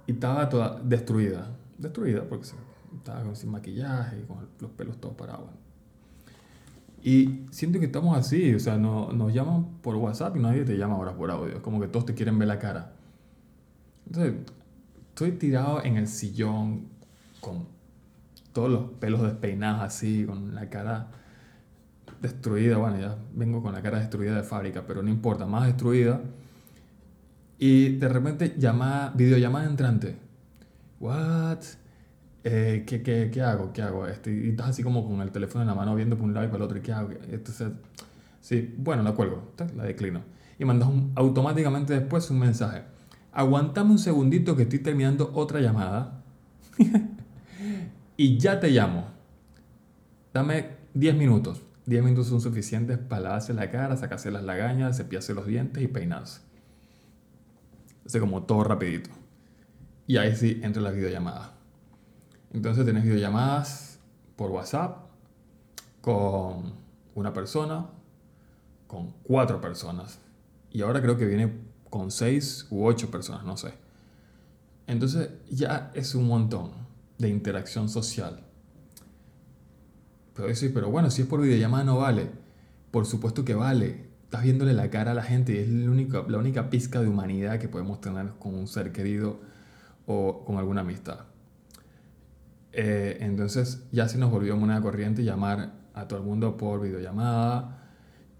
y 0.05 0.11
estaba 0.11 0.49
toda 0.49 0.79
destruida. 0.83 1.47
Destruida 1.77 2.23
porque 2.27 2.47
estaba 2.97 3.33
sin 3.33 3.51
maquillaje 3.51 4.19
y 4.19 4.23
con 4.23 4.37
los 4.59 4.71
pelos 4.71 4.99
todos 4.99 5.15
parados. 5.15 5.49
Y 7.01 7.45
siento 7.51 7.79
que 7.79 7.85
estamos 7.85 8.17
así, 8.17 8.53
o 8.53 8.59
sea, 8.59 8.77
no, 8.77 9.11
nos 9.13 9.33
llaman 9.33 9.77
por 9.81 9.95
WhatsApp 9.95 10.35
y 10.35 10.39
nadie 10.39 10.65
te 10.65 10.77
llama 10.77 10.95
ahora 10.95 11.15
por 11.15 11.31
audio. 11.31 11.55
Es 11.55 11.61
como 11.61 11.79
que 11.79 11.87
todos 11.87 12.05
te 12.05 12.13
quieren 12.13 12.37
ver 12.37 12.49
la 12.49 12.59
cara. 12.59 12.93
Entonces, 14.05 14.35
estoy 15.09 15.31
tirado 15.33 15.83
en 15.83 15.95
el 15.95 16.07
sillón 16.07 16.87
con 17.39 17.67
todos 18.53 18.69
los 18.71 18.83
pelos 18.99 19.21
despeinados 19.23 19.81
así, 19.83 20.25
con 20.25 20.55
la 20.55 20.69
cara 20.69 21.09
destruida. 22.21 22.77
Bueno, 22.77 22.99
ya 22.99 23.17
vengo 23.33 23.61
con 23.61 23.73
la 23.73 23.81
cara 23.81 23.99
destruida 23.99 24.35
de 24.35 24.43
fábrica, 24.43 24.83
pero 24.87 25.03
no 25.03 25.09
importa, 25.09 25.45
más 25.45 25.65
destruida. 25.67 26.21
Y 27.59 27.97
de 27.97 28.09
repente 28.09 28.55
llamada, 28.57 29.11
videollamada 29.15 29.65
entrante. 29.65 30.17
What? 30.99 31.59
Eh, 32.43 32.83
¿qué, 32.87 33.01
qué, 33.03 33.29
qué 33.31 33.41
hago? 33.41 33.71
¿Qué 33.73 33.81
hago? 33.81 34.07
Este, 34.07 34.33
y 34.33 34.49
estás 34.49 34.69
así 34.69 34.83
como 34.83 35.07
con 35.07 35.21
el 35.21 35.31
teléfono 35.31 35.61
en 35.63 35.67
la 35.67 35.75
mano 35.75 35.95
viendo 35.95 36.17
por 36.17 36.25
un 36.25 36.33
lado 36.33 36.45
y 36.45 36.49
para 36.49 36.57
el 36.59 36.63
otro. 36.63 36.77
¿y 36.77 36.81
¿Qué 36.81 36.91
hago? 36.93 37.09
Entonces, 37.29 37.71
sí, 38.41 38.75
bueno, 38.77 39.03
la 39.03 39.13
cuelgo, 39.13 39.53
la 39.75 39.83
declino. 39.83 40.21
Y 40.59 40.65
mandas 40.65 40.89
un- 40.89 41.11
automáticamente 41.15 41.93
después 41.93 42.29
un 42.31 42.39
mensaje. 42.39 42.83
Aguantame 43.31 43.91
un 43.91 43.99
segundito 43.99 44.55
que 44.55 44.63
estoy 44.63 44.79
terminando 44.79 45.31
otra 45.33 45.59
llamada. 45.61 46.21
y 48.23 48.37
ya 48.37 48.57
te 48.57 48.69
llamo. 48.69 49.07
Dame 50.33 50.77
10 50.93 51.15
minutos. 51.15 51.61
10 51.87 52.03
minutos 52.05 52.27
son 52.27 52.39
suficientes 52.39 52.97
para 52.97 53.23
lavarse 53.23 53.53
la 53.53 53.69
cara, 53.69 53.97
sacarse 53.97 54.31
las 54.31 54.43
lagañas, 54.43 54.95
cepillarse 54.95 55.33
los 55.33 55.45
dientes 55.45 55.83
y 55.83 55.89
peinarse. 55.89 56.39
Hace 58.05 58.21
como 58.21 58.43
todo 58.43 58.63
rapidito. 58.63 59.09
Y 60.07 60.15
ahí 60.15 60.37
sí 60.37 60.61
entra 60.63 60.81
la 60.81 60.91
videollamada. 60.91 61.53
Entonces 62.53 62.85
tenés 62.85 63.03
videollamadas 63.03 63.99
por 64.37 64.51
WhatsApp 64.51 64.99
con 65.99 66.75
una 67.15 67.33
persona, 67.33 67.89
con 68.87 69.11
cuatro 69.23 69.59
personas. 69.59 70.19
Y 70.71 70.81
ahora 70.81 71.01
creo 71.01 71.17
que 71.17 71.25
viene 71.25 71.51
con 71.89 72.09
seis 72.09 72.67
u 72.69 72.85
ocho 72.85 73.11
personas, 73.11 73.43
no 73.43 73.57
sé. 73.57 73.73
Entonces 74.87 75.29
ya 75.49 75.91
es 75.93 76.15
un 76.15 76.25
montón 76.25 76.82
de 77.17 77.29
interacción 77.29 77.89
social. 77.89 78.43
Pero 80.35 80.47
decir, 80.47 80.73
pero 80.73 80.89
bueno, 80.89 81.11
si 81.11 81.21
es 81.21 81.27
por 81.27 81.41
videollamada 81.41 81.83
no 81.83 81.97
vale. 81.97 82.29
Por 82.91 83.05
supuesto 83.05 83.45
que 83.45 83.55
vale. 83.55 84.07
Estás 84.25 84.43
viéndole 84.43 84.73
la 84.73 84.89
cara 84.89 85.11
a 85.11 85.13
la 85.13 85.23
gente 85.23 85.53
y 85.53 85.57
es 85.57 85.69
la 85.69 85.91
única, 85.91 86.23
la 86.27 86.39
única 86.39 86.69
pizca 86.69 87.01
de 87.01 87.07
humanidad 87.07 87.59
que 87.59 87.69
podemos 87.69 88.01
tener 88.01 88.31
con 88.39 88.55
un 88.55 88.67
ser 88.67 88.91
querido 88.91 89.39
o 90.07 90.43
con 90.43 90.57
alguna 90.57 90.81
amistad. 90.81 91.19
Eh, 92.71 93.17
entonces 93.21 93.83
ya 93.91 94.09
se 94.09 94.17
nos 94.17 94.31
volvió 94.31 94.57
moneda 94.57 94.81
corriente 94.81 95.23
llamar 95.23 95.73
a 95.93 96.07
todo 96.07 96.17
el 96.19 96.25
mundo 96.25 96.57
por 96.57 96.81
videollamada 96.81 97.83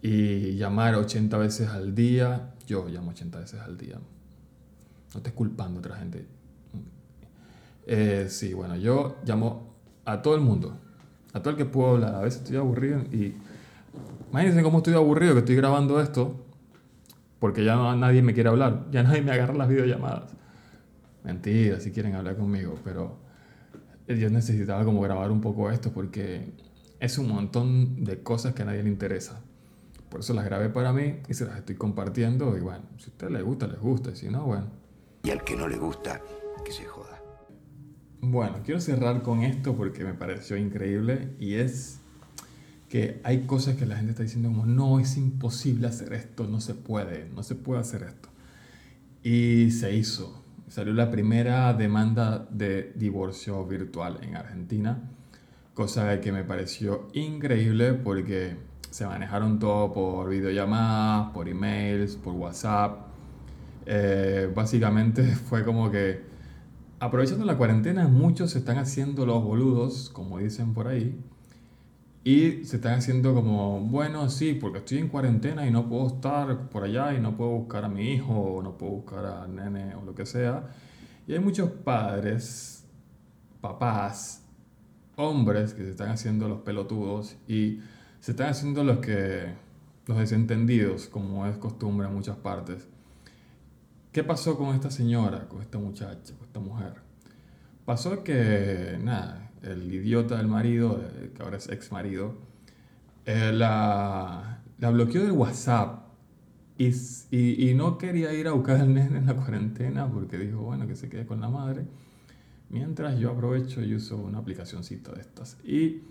y 0.02 0.56
llamar 0.56 0.96
80 0.96 1.38
veces 1.38 1.70
al 1.70 1.94
día. 1.94 2.54
Yo 2.66 2.88
llamo 2.88 3.12
80 3.12 3.40
veces 3.40 3.62
al 3.62 3.78
día. 3.78 4.00
No 5.14 5.18
estés 5.18 5.34
culpando 5.34 5.78
a 5.78 5.80
otra 5.80 5.98
gente. 5.98 6.26
Eh, 7.86 8.28
sí, 8.30 8.54
bueno, 8.54 8.76
yo 8.76 9.18
llamo 9.26 9.74
a 10.06 10.22
todo 10.22 10.36
el 10.36 10.42
mundo. 10.42 10.78
A 11.34 11.42
todo 11.42 11.52
el 11.52 11.58
que 11.58 11.66
puedo 11.66 11.92
hablar. 11.92 12.16
A 12.16 12.22
veces 12.22 12.42
estoy 12.42 12.58
aburrido 12.58 13.00
y... 13.12 13.36
Imagínense 14.32 14.64
cómo 14.64 14.78
estoy 14.80 14.96
aburrido 14.96 15.34
que 15.34 15.40
estoy 15.40 15.56
grabando 15.56 16.00
esto. 16.02 16.36
Porque 17.40 17.64
ya 17.64 17.76
no- 17.76 17.96
nadie 17.96 18.22
me 18.22 18.34
quiere 18.34 18.50
hablar. 18.50 18.86
Ya 18.92 19.04
nadie 19.04 19.22
me 19.22 19.32
agarra 19.32 19.54
las 19.54 19.68
videollamadas. 19.68 20.32
Mentira, 21.24 21.80
si 21.80 21.92
quieren 21.92 22.16
hablar 22.16 22.36
conmigo. 22.38 22.76
Pero 22.84 23.18
yo 24.08 24.30
necesitaba 24.30 24.84
como 24.86 25.02
grabar 25.02 25.32
un 25.32 25.42
poco 25.42 25.70
esto 25.72 25.92
porque 25.92 26.52
es 27.00 27.18
un 27.18 27.28
montón 27.30 28.04
de 28.04 28.22
cosas 28.24 28.54
que 28.54 28.62
a 28.62 28.66
nadie 28.66 28.84
le 28.84 28.90
interesa. 28.90 29.42
Por 30.10 30.20
eso 30.22 30.34
las 30.34 30.46
grabé 30.46 30.70
para 30.70 30.94
mí 30.94 31.16
y 31.28 31.34
se 31.34 31.46
las 31.46 31.58
estoy 31.58 31.76
compartiendo. 31.76 32.56
Y 32.58 32.62
bueno, 32.62 32.84
si 32.98 33.06
a 33.06 33.08
usted 33.10 33.30
le 33.30 33.42
gusta, 33.42 33.68
les 33.68 33.80
gusta. 33.80 34.12
Y 34.12 34.16
si 34.16 34.30
no, 34.30 34.46
bueno. 34.46 34.66
Y 35.24 35.32
al 35.32 35.44
que 35.44 35.56
no 35.56 35.68
le 35.68 35.78
gusta, 35.78 36.22
que 36.64 36.72
se 36.72 36.86
joda. 36.86 37.03
Bueno, 38.26 38.60
quiero 38.64 38.80
cerrar 38.80 39.22
con 39.22 39.44
esto 39.44 39.76
porque 39.76 40.06
me 40.06 40.14
pareció 40.14 40.56
increíble 40.56 41.34
y 41.42 41.56
es 41.56 42.00
que 42.88 43.20
hay 43.26 43.42
cosas 43.42 43.76
que 43.76 43.86
la 43.86 43.98
gente 43.98 44.12
está 44.12 44.24
diciendo 44.24 44.48
como, 44.48 44.66
no, 44.66 45.02
es 45.02 45.18
imposible 45.18 45.88
hacer 45.88 46.14
esto, 46.14 46.48
no 46.48 46.62
se 46.62 46.74
puede, 46.74 47.28
no 47.36 47.44
se 47.44 47.56
puede 47.56 47.82
hacer 47.82 48.04
esto. 48.04 48.30
Y 49.24 49.72
se 49.72 49.94
hizo. 49.94 50.42
Salió 50.70 50.94
la 50.94 51.12
primera 51.12 51.74
demanda 51.74 52.48
de 52.50 52.94
divorcio 52.96 53.66
virtual 53.66 54.20
en 54.22 54.38
Argentina, 54.38 55.02
cosa 55.74 56.22
que 56.22 56.32
me 56.32 56.46
pareció 56.46 57.10
increíble 57.12 57.92
porque 57.92 58.56
se 58.90 59.06
manejaron 59.06 59.60
todo 59.60 59.92
por 59.92 60.30
videollamadas, 60.30 61.34
por 61.34 61.50
emails, 61.50 62.16
por 62.16 62.36
WhatsApp. 62.36 63.00
Eh, 63.86 64.50
básicamente 64.56 65.24
fue 65.50 65.66
como 65.66 65.92
que 65.92 66.33
aprovechando 67.04 67.44
la 67.44 67.58
cuarentena, 67.58 68.08
muchos 68.08 68.52
se 68.52 68.60
están 68.60 68.78
haciendo 68.78 69.26
los 69.26 69.44
boludos, 69.44 70.10
como 70.10 70.40
dicen 70.40 70.74
por 70.74 70.88
ahí, 70.88 71.20
y 72.24 72.64
se 72.64 72.78
están 72.78 73.00
haciendo 73.00 73.34
como, 73.36 73.82
bueno, 73.82 74.30
sí, 74.30 74.54
porque 74.54 74.78
estoy 74.78 75.00
en 75.00 75.10
cuarentena 75.10 75.68
y 75.68 75.72
no 75.72 75.90
puedo 75.90 76.08
estar 76.08 76.70
por 76.70 76.86
allá 76.86 77.14
y 77.14 77.20
no 77.20 77.36
puedo 77.36 77.52
buscar 77.52 77.84
a 77.84 77.90
mi 77.90 78.14
hijo 78.14 78.34
o 78.34 78.64
no 78.64 78.78
puedo 78.78 78.94
buscar 78.94 79.26
al 79.26 79.54
nene 79.54 79.96
o 79.96 80.06
lo 80.06 80.16
que 80.16 80.26
sea. 80.26 80.70
Y 81.28 81.34
hay 81.34 81.40
muchos 81.40 81.70
padres, 81.72 82.86
papás, 83.60 84.42
hombres 85.18 85.74
que 85.74 85.84
se 85.84 85.92
están 85.92 86.10
haciendo 86.10 86.48
los 86.48 86.62
pelotudos 86.62 87.36
y 87.50 87.82
se 88.22 88.32
están 88.32 88.52
haciendo 88.52 88.86
los 88.86 89.00
que 89.00 89.54
los 90.06 90.18
desentendidos, 90.18 91.08
como 91.08 91.46
es 91.48 91.58
costumbre 91.58 92.08
en 92.08 92.14
muchas 92.14 92.38
partes. 92.38 92.88
¿Qué 94.14 94.24
pasó 94.24 94.56
con 94.60 94.76
esta 94.76 94.92
señora, 94.92 95.50
con 95.50 95.64
esta 95.64 95.80
muchacha, 95.80 96.36
con 96.36 96.46
esta 96.46 96.60
mujer? 96.60 96.94
Pasó 97.84 98.24
que, 98.24 99.00
nada, 99.02 99.50
el 99.64 99.92
idiota 99.92 100.38
del 100.38 100.48
marido, 100.48 101.02
eh, 101.02 101.32
que 101.36 101.42
ahora 101.42 101.58
es 101.58 101.68
ex 101.68 101.92
marido, 101.92 102.36
eh, 103.26 103.52
la, 103.52 104.62
la 104.78 104.90
bloqueó 104.92 105.24
del 105.24 105.32
WhatsApp 105.32 106.04
y, 106.78 106.90
y, 107.32 107.70
y 107.70 107.74
no 107.74 107.98
quería 107.98 108.32
ir 108.36 108.48
a 108.48 108.52
buscar 108.52 108.82
al 108.82 108.94
nene 108.94 109.18
en 109.18 109.26
la 109.26 109.34
cuarentena 109.34 110.08
porque 110.08 110.38
dijo, 110.38 110.62
bueno, 110.62 110.86
que 110.86 110.96
se 110.96 111.10
quede 111.10 111.26
con 111.26 111.42
la 111.42 111.50
madre. 111.50 111.88
Mientras 112.70 113.18
yo 113.18 113.32
aprovecho 113.32 113.82
y 113.82 113.96
uso 113.96 114.18
una 114.18 114.38
aplicacioncita 114.38 115.12
de 115.12 115.22
estas. 115.22 115.58
Y 115.64 116.04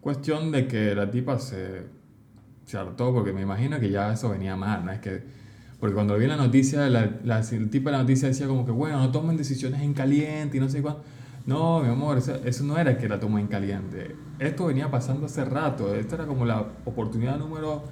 cuestión 0.00 0.50
de 0.50 0.66
que 0.66 0.94
la 0.94 1.10
tipa 1.10 1.38
se, 1.38 1.82
se 2.64 2.78
hartó 2.78 3.12
porque 3.12 3.34
me 3.34 3.42
imagino 3.42 3.78
que 3.78 3.90
ya 3.90 4.14
eso 4.14 4.30
venía 4.30 4.56
mal, 4.56 4.86
¿no? 4.86 4.92
Es 4.92 5.00
que, 5.00 5.39
porque 5.80 5.94
cuando 5.94 6.16
vi 6.18 6.26
la 6.26 6.36
noticia, 6.36 6.86
el 6.86 7.70
tipo 7.70 7.88
de 7.88 7.92
la 7.92 8.02
noticia 8.02 8.28
decía 8.28 8.46
como 8.46 8.66
que, 8.66 8.70
bueno, 8.70 8.98
no 8.98 9.10
tomen 9.10 9.36
decisiones 9.38 9.80
en 9.80 9.94
caliente 9.94 10.58
y 10.58 10.60
no 10.60 10.68
sé 10.68 10.82
cuánto. 10.82 11.02
No, 11.46 11.80
mi 11.80 11.88
amor, 11.88 12.18
eso, 12.18 12.34
eso 12.44 12.64
no 12.64 12.76
era 12.76 12.98
que 12.98 13.08
la 13.08 13.18
toma 13.18 13.40
en 13.40 13.46
caliente. 13.46 14.14
Esto 14.38 14.66
venía 14.66 14.90
pasando 14.90 15.24
hace 15.24 15.42
rato. 15.44 15.94
Esta 15.94 16.16
era 16.16 16.26
como 16.26 16.44
la 16.44 16.60
oportunidad 16.84 17.38
número 17.38 17.82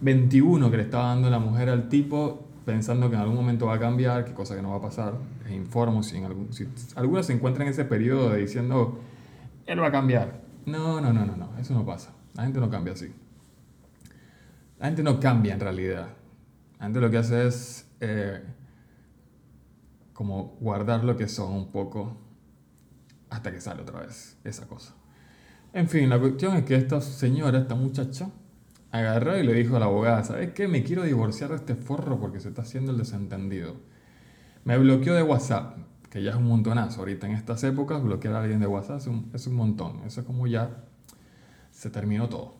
21 0.00 0.70
que 0.72 0.76
le 0.76 0.82
estaba 0.82 1.06
dando 1.06 1.30
la 1.30 1.38
mujer 1.38 1.68
al 1.68 1.88
tipo 1.88 2.48
pensando 2.64 3.08
que 3.10 3.16
en 3.16 3.22
algún 3.22 3.36
momento 3.36 3.66
va 3.66 3.74
a 3.74 3.78
cambiar, 3.78 4.24
que 4.24 4.32
cosa 4.32 4.56
que 4.56 4.62
no 4.62 4.70
va 4.70 4.76
a 4.76 4.80
pasar. 4.80 5.14
Les 5.44 5.52
informo 5.52 6.02
si, 6.02 6.16
en 6.16 6.24
algún, 6.24 6.52
si 6.52 6.66
alguno 6.96 7.22
se 7.22 7.32
encuentra 7.32 7.64
en 7.64 7.70
ese 7.70 7.84
periodo 7.84 8.34
diciendo, 8.34 9.00
él 9.66 9.80
va 9.80 9.88
a 9.88 9.92
cambiar. 9.92 10.40
No, 10.66 11.00
no, 11.00 11.12
no, 11.12 11.24
no, 11.24 11.36
no, 11.36 11.50
eso 11.60 11.74
no 11.74 11.84
pasa. 11.84 12.12
La 12.34 12.42
gente 12.42 12.58
no 12.58 12.70
cambia 12.70 12.94
así. 12.94 13.12
La 14.80 14.86
gente 14.86 15.02
no 15.02 15.20
cambia 15.20 15.54
en 15.54 15.60
realidad. 15.60 16.08
Lo 16.92 17.10
que 17.10 17.18
hace 17.18 17.46
es 17.46 17.86
eh, 18.00 18.42
como 20.12 20.56
guardar 20.60 21.04
lo 21.04 21.16
que 21.16 21.28
son 21.28 21.52
un 21.52 21.72
poco 21.72 22.16
hasta 23.30 23.52
que 23.52 23.60
sale 23.60 23.82
otra 23.82 24.00
vez 24.00 24.38
esa 24.44 24.66
cosa. 24.66 24.94
En 25.72 25.88
fin, 25.88 26.08
la 26.08 26.20
cuestión 26.20 26.56
es 26.56 26.64
que 26.64 26.76
esta 26.76 27.00
señora, 27.00 27.58
esta 27.58 27.74
muchacha, 27.74 28.30
agarró 28.92 29.36
y 29.36 29.42
le 29.42 29.54
dijo 29.54 29.76
a 29.76 29.80
la 29.80 29.86
abogada, 29.86 30.22
¿sabes 30.22 30.52
qué? 30.52 30.68
Me 30.68 30.84
quiero 30.84 31.02
divorciar 31.02 31.50
de 31.50 31.56
este 31.56 31.74
forro 31.74 32.20
porque 32.20 32.38
se 32.38 32.50
está 32.50 32.62
haciendo 32.62 32.92
el 32.92 32.98
desentendido. 32.98 33.74
Me 34.64 34.78
bloqueó 34.78 35.14
de 35.14 35.22
WhatsApp, 35.22 35.78
que 36.10 36.22
ya 36.22 36.30
es 36.30 36.36
un 36.36 36.44
montonazo. 36.44 37.00
Ahorita 37.00 37.26
en 37.26 37.32
estas 37.32 37.64
épocas, 37.64 38.02
bloquear 38.02 38.34
a 38.36 38.42
alguien 38.42 38.60
de 38.60 38.68
WhatsApp 38.68 38.98
es 38.98 39.06
un, 39.08 39.30
es 39.34 39.46
un 39.48 39.54
montón. 39.54 40.02
Eso 40.06 40.20
es 40.20 40.26
como 40.26 40.46
ya 40.46 40.84
se 41.72 41.90
terminó 41.90 42.28
todo. 42.28 42.54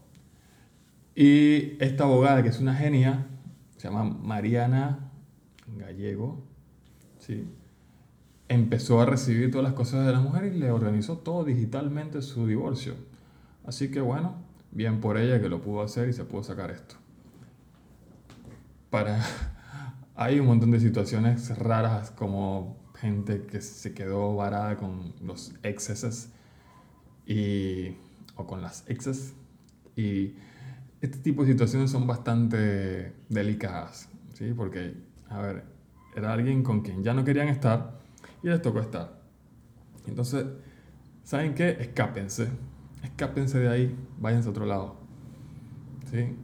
Y 1.14 1.80
esta 1.82 2.02
abogada, 2.02 2.42
que 2.42 2.48
es 2.48 2.58
una 2.58 2.74
genia, 2.74 3.28
se 3.84 3.90
llama 3.90 4.04
Mariana 4.04 5.10
Gallego, 5.76 6.42
¿sí? 7.18 7.46
empezó 8.48 9.02
a 9.02 9.04
recibir 9.04 9.50
todas 9.50 9.62
las 9.62 9.74
cosas 9.74 10.06
de 10.06 10.12
la 10.12 10.20
mujer 10.20 10.44
y 10.44 10.58
le 10.58 10.70
organizó 10.70 11.18
todo 11.18 11.44
digitalmente 11.44 12.22
su 12.22 12.46
divorcio. 12.46 12.94
Así 13.66 13.90
que 13.90 14.00
bueno, 14.00 14.36
bien 14.70 15.02
por 15.02 15.18
ella 15.18 15.38
que 15.38 15.50
lo 15.50 15.60
pudo 15.60 15.82
hacer 15.82 16.08
y 16.08 16.14
se 16.14 16.24
pudo 16.24 16.42
sacar 16.42 16.70
esto. 16.70 16.94
Para... 18.88 19.22
Hay 20.14 20.40
un 20.40 20.46
montón 20.46 20.70
de 20.70 20.80
situaciones 20.80 21.54
raras 21.58 22.10
como 22.10 22.78
gente 22.94 23.42
que 23.42 23.60
se 23.60 23.92
quedó 23.92 24.34
varada 24.34 24.78
con 24.78 25.12
los 25.20 25.52
excesos 25.62 26.30
y, 27.26 27.96
o 28.34 28.46
con 28.46 28.62
las 28.62 28.88
exes 28.88 29.34
y 29.94 30.36
este 31.04 31.18
tipo 31.18 31.44
de 31.44 31.52
situaciones 31.52 31.90
son 31.90 32.06
bastante 32.06 33.12
delicadas, 33.28 34.08
¿sí? 34.32 34.52
Porque, 34.56 34.94
a 35.28 35.40
ver, 35.40 35.64
era 36.16 36.32
alguien 36.32 36.62
con 36.62 36.80
quien 36.80 37.02
ya 37.02 37.12
no 37.12 37.24
querían 37.24 37.48
estar 37.48 37.98
y 38.42 38.48
les 38.48 38.62
tocó 38.62 38.80
estar. 38.80 39.20
Entonces, 40.06 40.46
¿saben 41.22 41.54
qué? 41.54 41.76
Escápense. 41.78 42.48
Escápense 43.02 43.58
de 43.58 43.68
ahí, 43.68 43.96
váyanse 44.18 44.48
a 44.48 44.50
otro 44.50 44.64
lado. 44.64 44.96
¿Sí? 46.10 46.34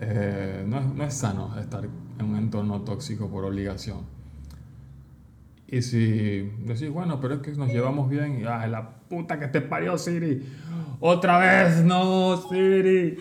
Eh, 0.00 0.64
no, 0.66 0.78
es, 0.78 0.86
no 0.86 1.04
es 1.04 1.14
sano 1.14 1.58
estar 1.58 1.84
en 1.84 2.24
un 2.24 2.36
entorno 2.36 2.82
tóxico 2.82 3.28
por 3.28 3.44
obligación. 3.44 4.02
Y 5.66 5.82
si 5.82 6.52
decís, 6.60 6.90
bueno, 6.90 7.20
pero 7.20 7.34
es 7.34 7.40
que 7.40 7.50
nos 7.52 7.68
llevamos 7.68 8.08
bien, 8.08 8.40
y, 8.40 8.44
ay, 8.44 8.70
la 8.70 8.90
puta 9.08 9.40
que 9.40 9.48
te 9.48 9.60
parió, 9.60 9.98
Siri. 9.98 10.46
Otra 11.00 11.38
vez, 11.38 11.82
no, 11.84 12.36
Siri. 12.48 13.16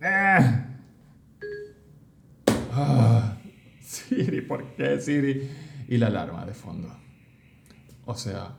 Eh. 0.00 0.64
Ah, 2.72 3.36
Siri, 3.80 4.42
¿por 4.42 4.64
qué 4.74 5.00
Siri? 5.00 5.50
Y 5.88 5.96
la 5.96 6.08
alarma 6.08 6.44
de 6.44 6.52
fondo. 6.52 6.88
O 8.04 8.14
sea, 8.14 8.56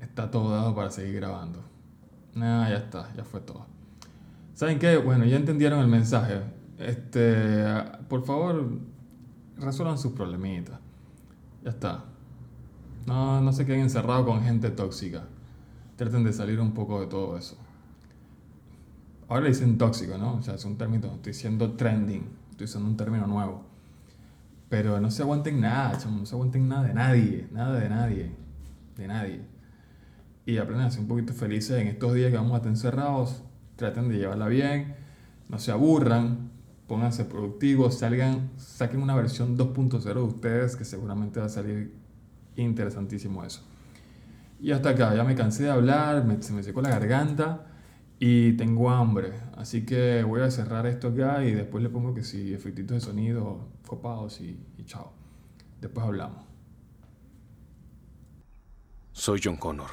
está 0.00 0.30
todo 0.30 0.52
dado 0.52 0.74
para 0.74 0.90
seguir 0.90 1.16
grabando. 1.16 1.62
Ah, 2.36 2.66
ya 2.70 2.76
está, 2.76 3.12
ya 3.14 3.24
fue 3.24 3.40
todo. 3.40 3.66
¿Saben 4.54 4.78
qué? 4.78 4.96
Bueno, 4.96 5.24
ya 5.24 5.36
entendieron 5.36 5.80
el 5.80 5.88
mensaje. 5.88 6.40
Este, 6.78 7.64
por 8.08 8.24
favor, 8.24 8.78
resuelvan 9.58 9.98
sus 9.98 10.12
problemitas. 10.12 10.78
Ya 11.62 11.70
está. 11.70 12.04
No, 13.06 13.40
no 13.40 13.52
se 13.52 13.66
queden 13.66 13.80
encerrados 13.80 14.26
con 14.26 14.42
gente 14.42 14.70
tóxica. 14.70 15.24
Traten 15.96 16.24
de 16.24 16.32
salir 16.32 16.60
un 16.60 16.72
poco 16.72 17.00
de 17.00 17.06
todo 17.06 17.36
eso. 17.36 17.58
Ahora 19.30 19.44
le 19.44 19.50
dicen 19.50 19.78
tóxico, 19.78 20.18
¿no? 20.18 20.34
O 20.34 20.42
sea, 20.42 20.56
es 20.56 20.64
un 20.64 20.76
término, 20.76 21.06
estoy 21.06 21.32
diciendo 21.32 21.74
trending, 21.74 22.24
estoy 22.50 22.64
usando 22.64 22.88
un 22.88 22.96
término 22.96 23.28
nuevo. 23.28 23.62
Pero 24.68 24.98
no 24.98 25.08
se 25.12 25.22
aguanten 25.22 25.60
nada, 25.60 25.96
no 26.10 26.26
se 26.26 26.34
aguanten 26.34 26.68
nada 26.68 26.82
de 26.88 26.94
nadie, 26.94 27.48
nada 27.52 27.78
de 27.78 27.88
nadie, 27.88 28.32
de 28.96 29.06
nadie. 29.06 29.40
Y 30.46 30.58
aprendan 30.58 30.88
a 30.88 30.90
ser 30.90 31.02
un 31.02 31.06
poquito 31.06 31.32
felices 31.32 31.80
en 31.80 31.86
estos 31.86 32.12
días 32.14 32.32
que 32.32 32.38
vamos 32.38 32.54
a 32.54 32.56
estar 32.56 32.70
encerrados, 32.70 33.44
traten 33.76 34.08
de 34.08 34.18
llevarla 34.18 34.48
bien, 34.48 34.96
no 35.48 35.60
se 35.60 35.70
aburran, 35.70 36.50
pónganse 36.88 37.24
productivos, 37.24 37.98
salgan, 38.00 38.50
saquen 38.56 39.00
una 39.00 39.14
versión 39.14 39.56
2.0 39.56 40.02
de 40.02 40.20
ustedes 40.22 40.74
que 40.74 40.84
seguramente 40.84 41.38
va 41.38 41.46
a 41.46 41.50
salir 41.50 41.94
interesantísimo 42.56 43.44
eso. 43.44 43.62
Y 44.60 44.72
hasta 44.72 44.88
acá, 44.90 45.14
ya 45.14 45.22
me 45.22 45.36
cansé 45.36 45.62
de 45.62 45.70
hablar, 45.70 46.24
me- 46.24 46.42
se 46.42 46.52
me 46.52 46.64
secó 46.64 46.82
la 46.82 46.90
garganta 46.90 47.68
y 48.22 48.52
tengo 48.52 48.90
hambre. 48.90 49.32
Así 49.56 49.84
que 49.84 50.22
voy 50.22 50.42
a 50.42 50.50
cerrar 50.50 50.86
esto 50.86 51.08
acá 51.08 51.42
y 51.42 51.52
después 51.52 51.82
le 51.82 51.88
pongo 51.88 52.14
que 52.14 52.22
sí, 52.22 52.52
efectitos 52.52 52.94
de 52.94 53.00
sonido 53.00 53.66
copados 53.86 54.40
y, 54.42 54.60
y 54.76 54.84
chao. 54.84 55.12
Después 55.80 56.06
hablamos. 56.06 56.44
Soy 59.12 59.40
John 59.42 59.56
Connor. 59.56 59.90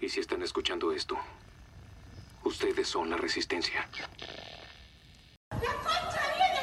Y 0.00 0.08
si 0.08 0.18
están 0.18 0.42
escuchando 0.42 0.92
esto, 0.92 1.16
ustedes 2.44 2.88
son 2.88 3.10
la 3.10 3.16
resistencia. 3.16 3.88
¡La 5.50 5.58
concha 5.58 6.20
viene 6.36 6.60